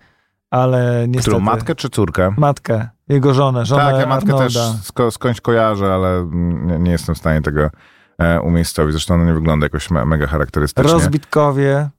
[0.51, 1.31] ale niestety...
[1.31, 2.35] Którą matkę czy córkę?
[2.37, 4.73] Matkę, jego żonę, żonę tak, ja matkę Arnolda.
[4.73, 7.71] też sko, skądś kojarzę, ale nie, nie jestem w stanie tego
[8.19, 8.93] e, umiejscowić.
[8.93, 10.93] Zresztą ona nie wygląda jakoś me, mega charakterystycznie.
[10.93, 11.91] Rozbitkowie.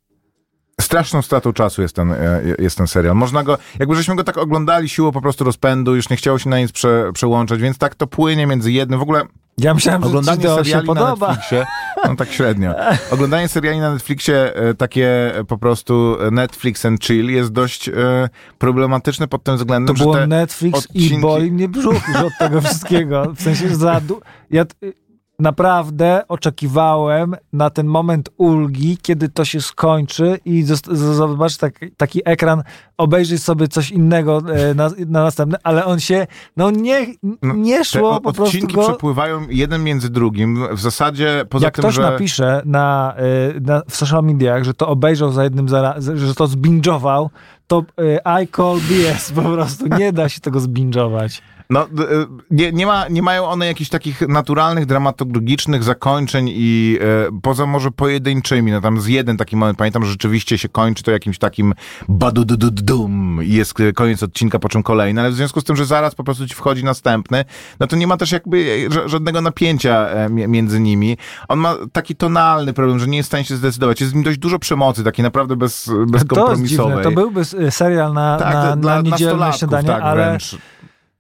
[0.81, 3.15] Straszną stratą czasu jest ten, e, jest ten serial.
[3.15, 6.49] Można go, jakby żeśmy go tak oglądali siłą po prostu rozpędu, już nie chciało się
[6.49, 8.99] na nic prze, przełączać, więc tak to płynie między jednym.
[8.99, 9.21] W ogóle
[9.57, 11.27] Ja myślałem, że Oglądanie to się seriali na podoba.
[11.27, 11.65] Netflixie,
[12.07, 12.73] no tak średnio.
[13.11, 17.93] Oglądanie seriali na Netflixie, e, takie po prostu Netflix and chill jest dość e,
[18.57, 22.33] problematyczne pod tym To względem, że było Netflix i odcinki- boli mnie brzuch już od
[22.39, 23.33] tego wszystkiego.
[23.35, 24.21] W sensie za du-
[24.51, 24.65] ja
[25.41, 31.79] naprawdę oczekiwałem na ten moment ulgi, kiedy to się skończy i zost- z- zobaczysz tak,
[31.97, 32.63] taki ekran,
[32.97, 36.27] obejrzyj sobie coś innego e, na, na następny, ale on się,
[36.57, 37.05] no nie,
[37.41, 38.83] No, nie te szło o- po prostu odcinki go...
[38.83, 40.75] przepływają jeden między drugim.
[40.75, 42.01] W zasadzie poza Jak tym, ktoś że...
[42.01, 43.15] napisze na,
[43.57, 45.67] y, na, w social mediach, że to obejrzał za jednym,
[46.15, 47.29] że to zbingował,
[47.67, 49.85] to y, I call BS po prostu.
[49.97, 51.41] Nie da się tego zbingować.
[51.71, 51.87] No,
[52.51, 57.91] nie, nie, ma, nie mają one jakichś takich naturalnych, dramatologicznych zakończeń i e, poza może
[57.91, 61.73] pojedynczymi, no tam z jeden taki moment, pamiętam, że rzeczywiście się kończy to jakimś takim
[62.09, 66.15] badudududum i jest koniec odcinka, po czym kolejny, ale w związku z tym, że zaraz
[66.15, 67.45] po prostu ci wchodzi następny,
[67.79, 71.17] no to nie ma też jakby żadnego napięcia e, między nimi.
[71.47, 74.01] On ma taki tonalny problem, że nie jest w stanie się zdecydować.
[74.01, 76.57] Jest w nim dość dużo przemocy, takiej naprawdę bez, bezkompromisowej.
[76.57, 77.03] To, jest dziwne.
[77.03, 80.25] to byłby serial na, tak, na, dla na niedzielne śniadanie, tak, ale...
[80.25, 80.57] Wręcz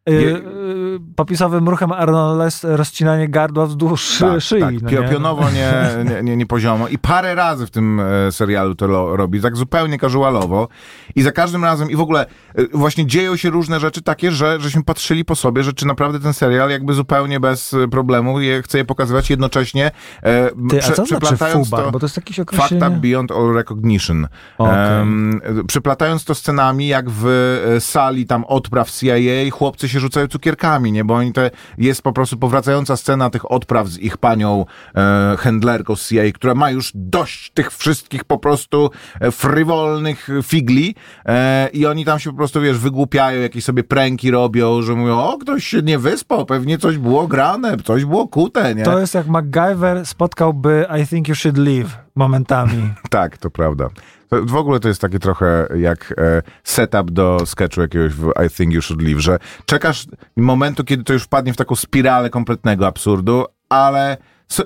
[0.09, 4.61] Y, y, popisowym ruchem Arnold rozcinanie gardła wzdłuż tak, szyi.
[4.61, 4.73] Tak.
[4.91, 5.73] No Pionowo, nie,
[6.05, 6.87] nie, nie, nie poziomo.
[6.87, 10.67] I parę razy w tym e, serialu to robi, tak zupełnie casualowo.
[11.15, 12.25] I za każdym razem, i w ogóle
[12.55, 16.19] e, właśnie dzieją się różne rzeczy takie, że żeśmy patrzyli po sobie, że czy naprawdę
[16.19, 19.91] ten serial jakby zupełnie bez problemu je, chce je pokazywać jednocześnie
[20.23, 21.37] e, Ty, prze, a co znaczy?
[21.71, 22.81] To, bo to jest jakieś określenie...
[22.81, 24.27] Fact beyond all recognition.
[24.57, 24.99] Okay.
[24.99, 31.05] Um, przyplatając to scenami, jak w sali tam odpraw CIA, chłopcy się rzucają cukierkami, nie?
[31.05, 34.65] Bo oni te, jest po prostu powracająca scena tych odpraw z ich panią
[34.95, 38.89] e, handlerką z CIA, która ma już dość tych wszystkich po prostu
[39.19, 44.31] e, frywolnych figli e, i oni tam się po prostu, wiesz, wygłupiają, jakieś sobie pręki
[44.31, 48.75] robią, że mówią, o, ktoś się nie wyspał, pewnie coś było grane, coś było kute,
[48.75, 48.83] nie?
[48.83, 52.93] To jest jak MacGyver spotkałby I think you should leave momentami.
[53.09, 53.89] tak, to prawda.
[54.31, 58.73] W ogóle to jest takie trochę jak e, setup do sketchu jakiegoś w I Think
[58.73, 60.05] You Should Leave, że czekasz
[60.37, 64.17] momentu, kiedy to już wpadnie w taką spiralę kompletnego absurdu, ale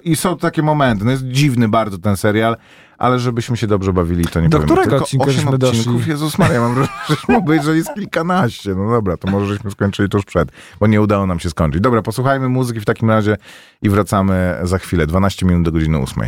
[0.03, 1.05] i są takie momenty.
[1.05, 2.57] No jest dziwny bardzo ten serial,
[2.97, 4.67] ale żebyśmy się dobrze bawili, to nie Do powiem.
[4.67, 6.11] którego Tylko odcinka 8 odcinków, doszli?
[6.11, 8.75] Jezus Maria, mam wrażenie, że mógł być, że jest kilkanaście.
[8.75, 11.81] No dobra, to może żeśmy skończyli tuż przed, bo nie udało nam się skończyć.
[11.81, 13.37] Dobra, posłuchajmy muzyki w takim razie
[13.81, 15.07] i wracamy za chwilę.
[15.07, 16.23] 12 minut do godziny 8.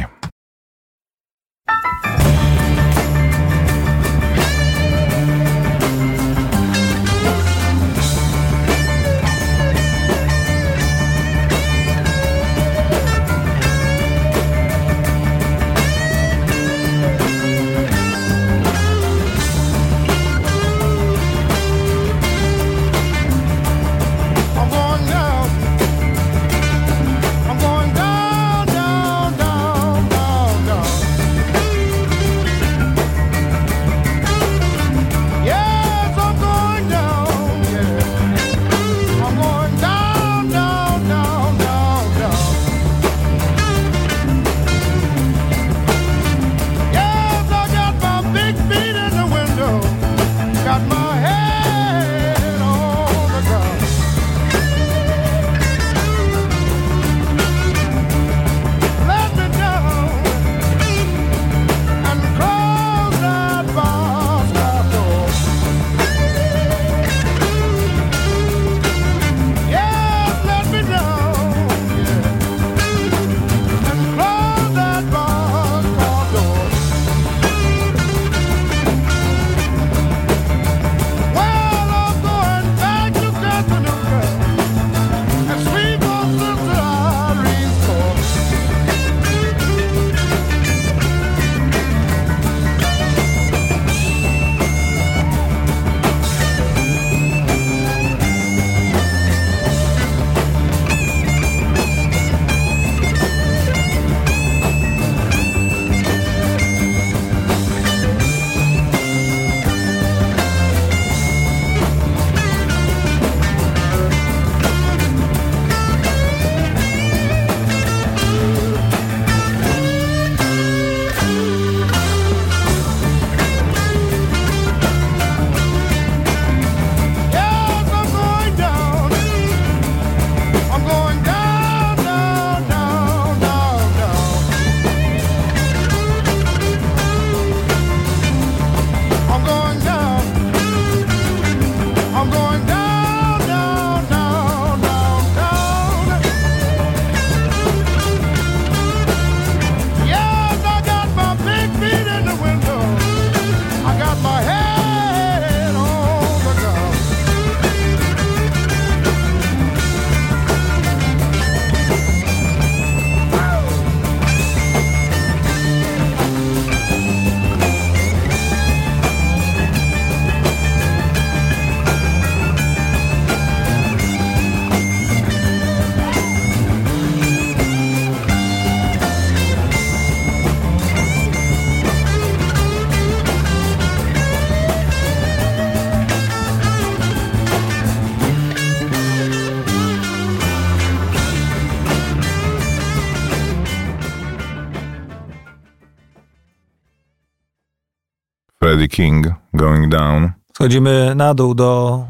[198.68, 200.32] Freddie King, Going Down.
[200.53, 202.03] Schodzimy na dół do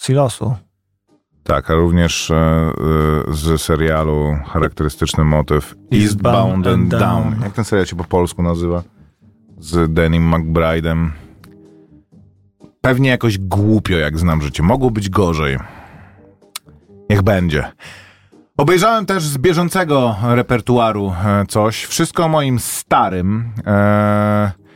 [0.00, 0.54] silosu.
[1.44, 2.72] Tak, a również e, e,
[3.28, 7.34] z serialu charakterystyczny motyw Eastbound and Down.
[7.42, 8.82] Jak ten serial się po polsku nazywa?
[9.58, 11.08] Z Denim McBride'em.
[12.80, 14.62] Pewnie jakoś głupio, jak znam życie.
[14.62, 15.58] Mogło być gorzej.
[17.10, 17.72] Niech będzie.
[18.56, 21.84] Obejrzałem też z bieżącego repertuaru e, coś.
[21.84, 23.52] Wszystko o moim starym.
[23.66, 24.67] E,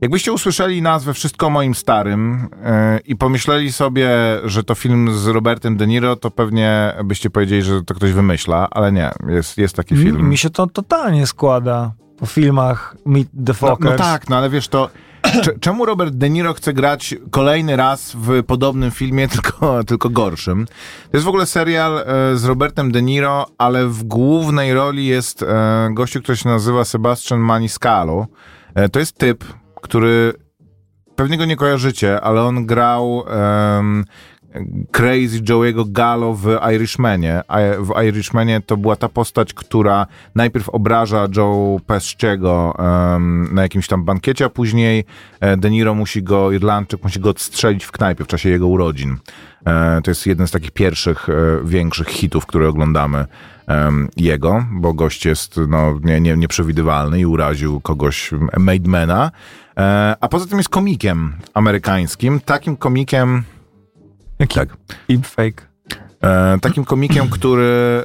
[0.00, 4.10] jakbyście usłyszeli nazwę Wszystko moim starym e, i pomyśleli sobie,
[4.44, 8.68] że to film z Robertem De Niro, to pewnie byście powiedzieli, że to ktoś wymyśla,
[8.70, 10.16] ale nie, jest, jest taki film.
[10.16, 13.84] Mi, mi się to totalnie składa po filmach Meet the Fockers.
[13.84, 14.90] No, no tak, no ale wiesz, to
[15.60, 20.66] czemu Robert De Niro chce grać kolejny raz w podobnym filmie, tylko, tylko gorszym?
[21.10, 25.42] To jest w ogóle serial e, z Robertem De Niro, ale w głównej roli jest
[25.42, 28.26] e, gościu, który się nazywa Sebastian Maniscalco.
[28.74, 29.44] E, to jest typ,
[29.86, 30.32] który
[31.16, 33.24] pewnie go nie kojarzycie, ale on grał
[34.90, 37.42] Crazy Joe'ego Gallo w Irishmanie.
[37.78, 44.04] W Irishmanie to była ta postać, która najpierw obraża Joe Pesciego um, na jakimś tam
[44.04, 45.04] bankiecie, a później
[45.40, 49.16] e, De Niro musi go, Irlandczyk musi go odstrzelić w knajpie w czasie jego urodzin.
[49.66, 51.32] E, to jest jeden z takich pierwszych, e,
[51.64, 53.26] większych hitów, które oglądamy
[54.16, 59.30] jego, bo gość jest no, nie, nie, nieprzewidywalny i uraził kogoś, Mademana.
[60.20, 63.44] A poza tym jest komikiem amerykańskim, takim komikiem
[64.38, 64.68] Jaki tak.
[65.24, 65.66] fake.
[66.22, 68.02] E, takim komikiem, który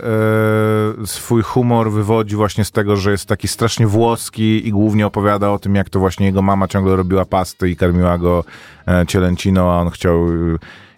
[1.03, 5.49] e, swój humor wywodzi właśnie z tego, że jest taki strasznie włoski i głównie opowiada
[5.51, 8.43] o tym, jak to właśnie jego mama ciągle robiła pasty i karmiła go
[8.87, 10.27] e, cielęciną, a on chciał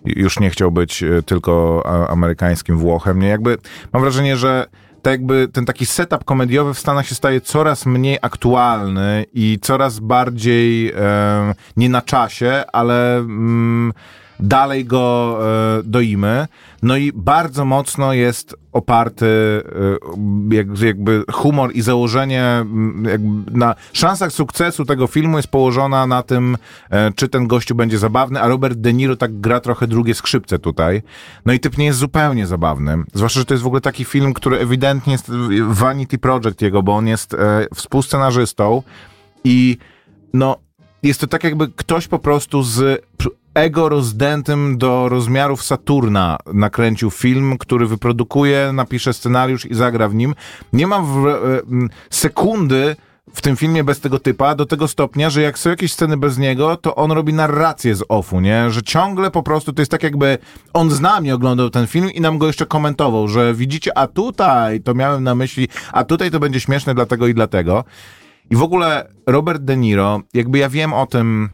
[0.06, 3.20] już nie chciał być e, tylko amerykańskim Włochem.
[3.20, 3.58] Nie, jakby
[3.94, 4.68] mam wrażenie, że
[5.04, 10.00] tak jakby ten taki setup komediowy w Stanach się staje coraz mniej aktualny i coraz
[10.00, 13.94] bardziej e, nie na czasie, ale mm,
[14.40, 15.38] dalej go
[15.80, 16.48] e, doimy.
[16.82, 19.26] No i bardzo mocno jest oparty
[20.52, 22.66] e, jakby humor i założenie
[23.04, 26.58] jakby na szansach sukcesu tego filmu jest położona na tym,
[26.90, 30.60] e, czy ten gościu będzie zabawny, a Robert De Niro tak gra trochę drugie skrzypce
[30.60, 31.02] tutaj.
[31.46, 33.04] No i typ nie jest zupełnie zabawny.
[33.14, 35.32] Zwłaszcza, że to jest w ogóle taki film, który ewidentnie jest
[35.68, 37.36] vanity project jego, bo on jest
[37.76, 38.84] współscenarzystą
[39.44, 39.78] i
[40.34, 40.58] no
[41.04, 43.06] jest to tak jakby ktoś po prostu z
[43.54, 50.36] ego rozdętym do rozmiarów Saturna nakręcił film, który wyprodukuje, napisze scenariusz i zagra w nim.
[50.74, 51.62] Nie ma w, e,
[52.10, 52.96] sekundy
[53.34, 56.38] w tym filmie bez tego typa, do tego stopnia, że jak są jakieś sceny bez
[56.38, 58.70] niego, to on robi narrację z offu, nie?
[58.70, 60.38] Że ciągle po prostu to jest tak jakby
[60.74, 64.82] on z nami oglądał ten film i nam go jeszcze komentował, że widzicie, a tutaj
[64.82, 67.84] to miałem na myśli, a tutaj to będzie śmieszne dlatego i dlatego.
[68.50, 71.50] I w ogóle Robert De Niro, jakby ja wiem o tym,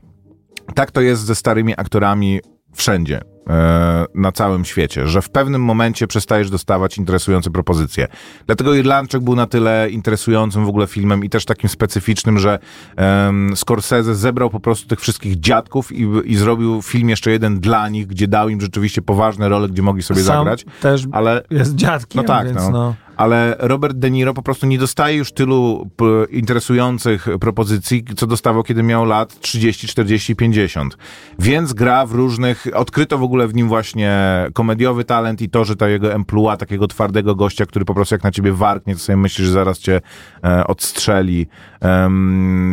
[0.76, 2.39] tak to jest ze starymi aktorami
[2.74, 3.22] wszędzie.
[3.49, 8.07] E, na całym świecie, że w pewnym momencie przestajesz dostawać interesujące propozycje.
[8.45, 12.59] Dlatego Irlandczyk był na tyle interesującym w ogóle filmem i też takim specyficznym, że
[12.97, 17.89] um, Scorsese zebrał po prostu tych wszystkich dziadków i, i zrobił film jeszcze jeden dla
[17.89, 20.65] nich, gdzie dał im rzeczywiście poważne role, gdzie mogli sobie Sam zagrać.
[20.82, 22.70] też ale jest dziadkiem, no tak, no.
[22.70, 25.89] no ale Robert De Niro po prostu nie dostaje już tylu
[26.30, 30.97] interesujących propozycji, co dostawał, kiedy miał lat 30, 40, 50.
[31.39, 34.11] Więc gra w różnych, odkryto w ogóle w nim właśnie
[34.53, 38.24] komediowy talent i to, że ta jego emplua, takiego twardego gościa, który po prostu jak
[38.24, 40.01] na ciebie warknie, to sobie myślisz, że zaraz cię
[40.43, 41.47] e, odstrzeli,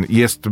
[0.09, 0.43] jest,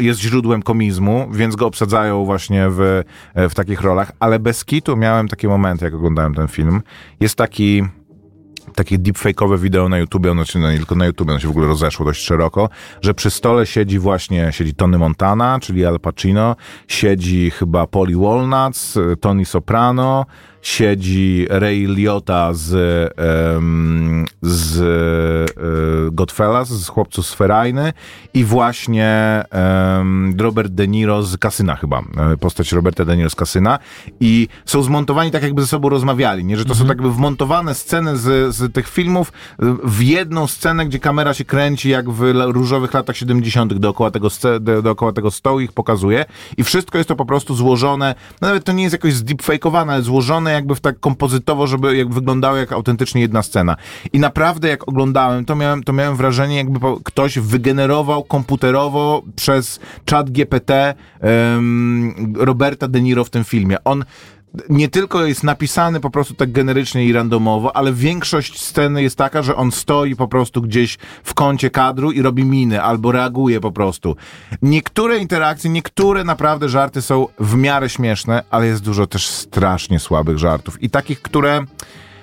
[0.00, 3.02] jest źródłem komizmu, więc go obsadzają właśnie w,
[3.34, 6.82] e, w takich rolach, ale bez kitu miałem takie momenty, jak oglądałem ten film.
[7.20, 7.82] Jest taki
[8.74, 11.50] takie deepfake'owe wideo na YouTube, ono się no nie tylko na YouTube, ono się w
[11.50, 12.68] ogóle rozeszło dość szeroko,
[13.02, 16.56] że przy stole siedzi właśnie, siedzi Tony Montana, czyli Al Pacino,
[16.88, 20.26] siedzi chyba Polly Walnuts, Tony Soprano,
[20.64, 22.72] siedzi Ray Liotta z,
[23.54, 27.92] um, z um, Godfellas, z Chłopców z Ferajny
[28.34, 32.02] i właśnie um, Robert De Niro z Kasyna chyba,
[32.32, 33.78] e, postać Roberta De Niro z Kasyna
[34.20, 36.56] i są zmontowani tak jakby ze sobą rozmawiali, nie?
[36.56, 36.78] Że to mhm.
[36.78, 39.32] są tak jakby wmontowane sceny z, z tych filmów
[39.84, 43.74] w jedną scenę, gdzie kamera się kręci jak w różowych latach 70.
[43.74, 44.28] dookoła tego,
[44.82, 46.24] dookoła tego stołu ich pokazuje
[46.56, 50.02] i wszystko jest to po prostu złożone, no nawet to nie jest jakoś zdeepfakeowane, ale
[50.02, 53.76] złożone jakby w tak kompozytowo, żeby jak wyglądało jak autentycznie jedna scena.
[54.12, 59.80] I naprawdę jak oglądałem, to miałem, to miałem wrażenie, jakby ktoś wygenerował komputerowo przez
[60.10, 60.94] chat GPT
[61.54, 63.76] um, Roberta De Niro w tym filmie.
[63.84, 64.04] On
[64.68, 69.42] nie tylko jest napisany po prostu tak generycznie i randomowo, ale większość sceny jest taka,
[69.42, 73.72] że on stoi po prostu gdzieś w kącie kadru i robi miny albo reaguje po
[73.72, 74.16] prostu.
[74.62, 80.38] Niektóre interakcje, niektóre naprawdę żarty są w miarę śmieszne, ale jest dużo też strasznie słabych
[80.38, 81.64] żartów i takich, które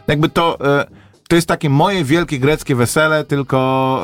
[0.08, 0.60] jakby to...
[0.80, 1.01] E,
[1.32, 4.02] to jest takie moje wielkie greckie wesele, tylko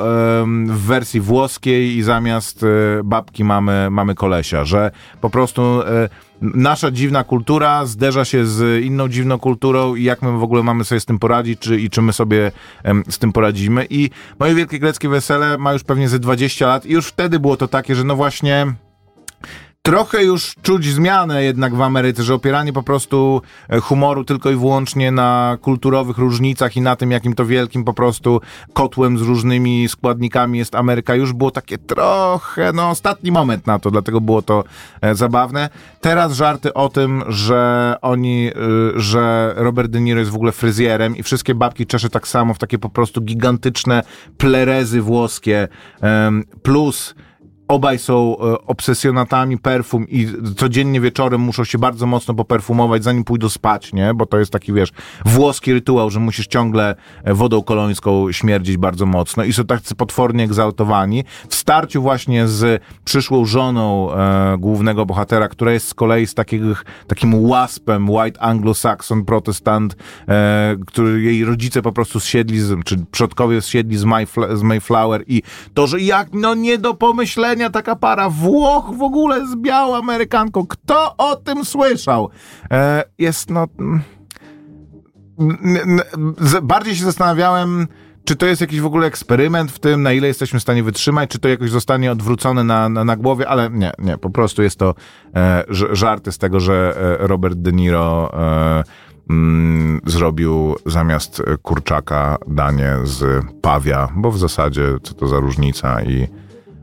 [0.67, 2.67] w wersji włoskiej i zamiast e,
[3.03, 6.09] babki mamy, mamy kolesia, że po prostu e,
[6.41, 10.83] nasza dziwna kultura zderza się z inną dziwną kulturą i jak my w ogóle mamy
[10.83, 12.51] sobie z tym poradzić, czy, i czy my sobie
[13.09, 13.87] z tym poradzimy.
[13.89, 14.09] I
[14.39, 17.67] moje wielkie greckie wesele ma już pewnie ze 20 lat i już wtedy było to
[17.67, 18.73] takie, że no właśnie
[19.87, 24.55] trochę już czuć zmianę jednak w Ameryce, że opieranie po prostu e, humoru tylko i
[24.55, 28.41] wyłącznie na kulturowych różnicach i na tym, jakim to wielkim po prostu
[28.73, 33.91] kotłem z różnymi składnikami jest Ameryka, już było takie trochę, no ostatni moment na to,
[33.91, 34.63] dlatego było to
[35.01, 35.69] e, zabawne.
[36.01, 38.49] Teraz żarty o tym, że oni,
[38.95, 42.53] y, że Robert De Niro jest w ogóle fryzjerem i wszystkie babki czesze tak samo
[42.53, 44.03] w takie po prostu gigantyczne
[44.37, 45.67] plerezy włoskie,
[46.61, 47.15] plus
[47.67, 53.49] obaj są e, obsesjonatami perfum i codziennie wieczorem muszą się bardzo mocno poperfumować, zanim pójdą
[53.49, 54.13] spać, nie?
[54.13, 54.89] Bo to jest taki, wiesz,
[55.25, 60.43] włoski rytuał, że musisz ciągle e, wodą kolońską śmierdzić bardzo mocno i są tacy potwornie
[60.43, 61.23] egzaltowani.
[61.49, 66.85] W starciu właśnie z przyszłą żoną e, głównego bohatera, która jest z kolei z takich,
[67.07, 69.95] takim łaspem, white anglo-saxon protestant,
[70.27, 75.23] e, który jej rodzice po prostu zsiedli, z, czy przodkowie zsiedli z, Mayfl z Mayflower
[75.27, 75.41] i
[75.73, 80.67] to, że jak, no nie do pomyślenia taka para Włoch w ogóle z białą Amerykanką.
[80.67, 82.29] Kto o tym słyszał?
[82.71, 83.67] E, jest no...
[86.61, 87.87] Bardziej się zastanawiałem,
[88.27, 91.29] czy to jest jakiś w ogóle eksperyment w tym, na ile jesteśmy w stanie wytrzymać,
[91.29, 94.79] czy to jakoś zostanie odwrócone na, na, na głowie, ale nie, nie, po prostu jest
[94.79, 94.95] to
[95.35, 98.83] e, żarty z tego, że e, Robert De Niro e,
[99.29, 106.27] mm, zrobił zamiast kurczaka danie z pawia, bo w zasadzie co to za różnica i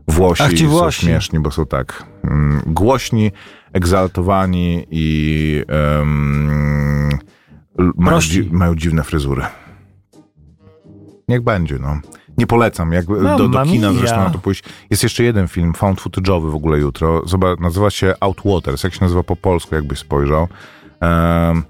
[0.09, 1.00] Włosi, Ach, ci Włosi.
[1.00, 3.32] są śmieszni, bo są tak mm, głośni,
[3.72, 5.62] egzaltowani i
[5.98, 7.18] um,
[7.96, 9.42] mają, dzi mają, dziwne fryzury.
[11.28, 12.00] Niech będzie, no.
[12.38, 14.64] Nie polecam, jak no, do, do kina zresztą na to pójść.
[14.90, 17.22] Jest jeszcze jeden film, found footage'owy w ogóle jutro.
[17.26, 20.48] Zobacz, nazywa się Outwaters, jak się nazywa po polsku, jakbyś spojrzał.
[21.00, 21.62] Um,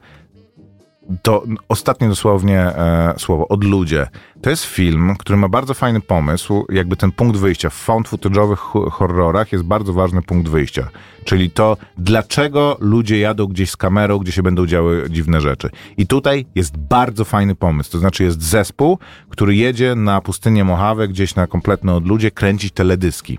[1.23, 4.07] to ostatnie dosłownie e, słowo, od ludzie.
[4.43, 7.71] To jest film, który ma bardzo fajny pomysł, jakby ten punkt wyjścia.
[7.71, 10.89] W found footage'owych horrorach jest bardzo ważny punkt wyjścia.
[11.25, 15.71] Czyli to, dlaczego ludzie jadą gdzieś z kamerą, gdzie się będą działy dziwne rzeczy.
[15.97, 17.93] I tutaj jest bardzo fajny pomysł.
[17.93, 18.99] To znaczy jest zespół,
[19.29, 23.39] który jedzie na pustynię Mojave, gdzieś na kompletne odludzie, kręcić teledyski.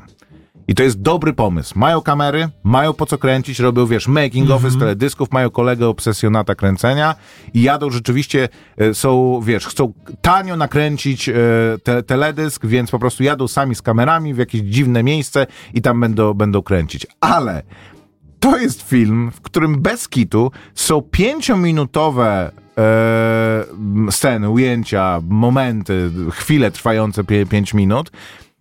[0.67, 1.79] I to jest dobry pomysł.
[1.79, 4.75] Mają kamery, mają po co kręcić, robią, wiesz, making ofy mm -hmm.
[4.75, 7.15] z teledysków, mają kolegę obsesjonata kręcenia
[7.53, 11.33] i jadą rzeczywiście, e, są, wiesz, chcą tanio nakręcić e,
[11.83, 15.99] te, teledysk, więc po prostu jadą sami z kamerami w jakieś dziwne miejsce i tam
[15.99, 17.07] będą, będą kręcić.
[17.19, 17.63] Ale
[18.39, 23.63] to jest film, w którym bez kitu są pięciominutowe e,
[24.11, 28.11] sceny, ujęcia, momenty, chwile trwające 5 minut,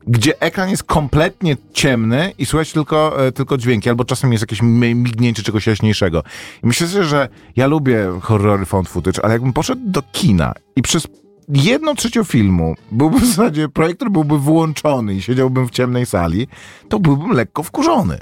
[0.07, 4.63] gdzie ekran jest kompletnie ciemny i słychać tylko, e, tylko dźwięki, albo czasem jest jakieś
[4.63, 6.23] mignięcie czegoś jaśniejszego.
[6.65, 10.83] I myślę sobie, że ja lubię horrory found footage, ale jakbym poszedł do kina i
[10.83, 11.07] przez
[11.49, 16.49] jedną trzecią filmu byłby w zasadzie projektor byłby wyłączony i siedziałbym w ciemnej sali,
[16.89, 18.19] to byłbym lekko wkurzony.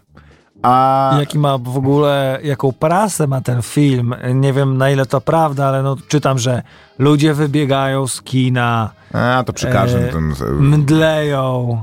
[0.62, 1.16] A...
[1.18, 4.14] Jaki ma w ogóle, jaką prasę ma ten film?
[4.34, 6.62] Nie wiem na ile to prawda, ale no czytam, że
[6.98, 8.90] ludzie wybiegają z kina.
[9.12, 10.04] A, to przy każdym.
[10.04, 10.34] E, ten...
[10.58, 11.82] Mdleją.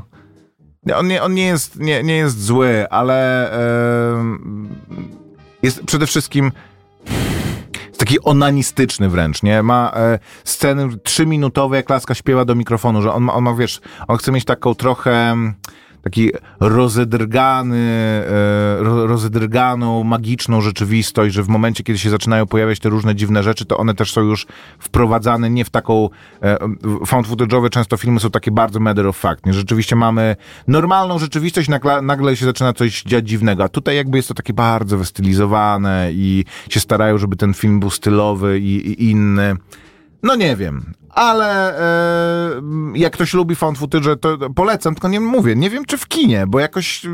[0.96, 4.24] On nie, on nie, jest, nie, nie jest zły, ale e,
[5.64, 6.52] jest przede wszystkim
[7.98, 9.64] taki onanistyczny wręcz, nie?
[9.64, 13.82] Ma e, sceny trzyminutowe, jak Laska śpiewa do mikrofonu, że on ma, on ma, wiesz,
[14.08, 15.36] on chce mieć taką trochę
[16.04, 23.16] taki rozedrgany, e, rozedrganą, magiczną rzeczywistość, że w momencie, kiedy się zaczynają pojawiać te różne
[23.16, 24.48] dziwne rzeczy, to one też są już
[24.80, 26.10] wprowadzane nie w taką
[26.44, 26.58] e,
[27.06, 29.54] found footage'owe często filmy są takie bardzo matter of fact, nie?
[29.54, 30.36] Rzeczywiście mamy
[30.68, 34.54] normalną rzeczywistość, nagle, nagle się zaczyna coś dziać dziwnego, a tutaj jakby jest to takie
[34.54, 39.56] bardzo wystylizowane i się starają, żeby ten film był stylowy i, i inny.
[40.24, 41.80] No nie wiem, ale
[42.58, 42.62] e,
[42.96, 46.46] jak ktoś lubi found footage, to polecam, tylko nie mówię, nie wiem czy w kinie,
[46.48, 47.06] bo jakoś...
[47.06, 47.10] E,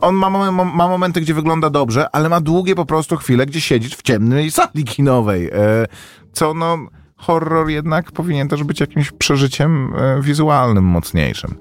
[0.00, 3.96] on ma, ma, momenty, gdzie wygląda dobrze, ale ma długie po prostu chwile, gdzie siedzisz
[3.96, 5.50] w ciemnej sali kinowej.
[5.52, 5.86] E,
[6.32, 6.78] co no,
[7.16, 11.54] horror jednak powinien też być jakimś przeżyciem e, wizualnym mocniejszym.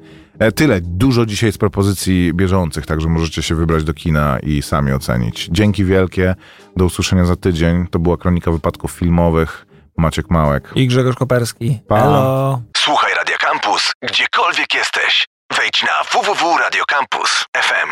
[0.55, 5.49] Tyle, dużo dzisiaj z propozycji bieżących, także możecie się wybrać do kina i sami ocenić.
[5.51, 6.35] Dzięki wielkie,
[6.77, 7.87] do usłyszenia za tydzień.
[7.87, 9.65] To była Kronika Wypadków Filmowych.
[9.97, 10.71] Maciek Małek.
[10.75, 11.79] I Grzegorz Koperski.
[11.87, 11.99] Pa.
[11.99, 12.61] Hello.
[12.77, 15.25] Słuchaj Radio Campus, gdziekolwiek jesteś.
[15.57, 17.89] Wejdź na www.radiocampus.fm.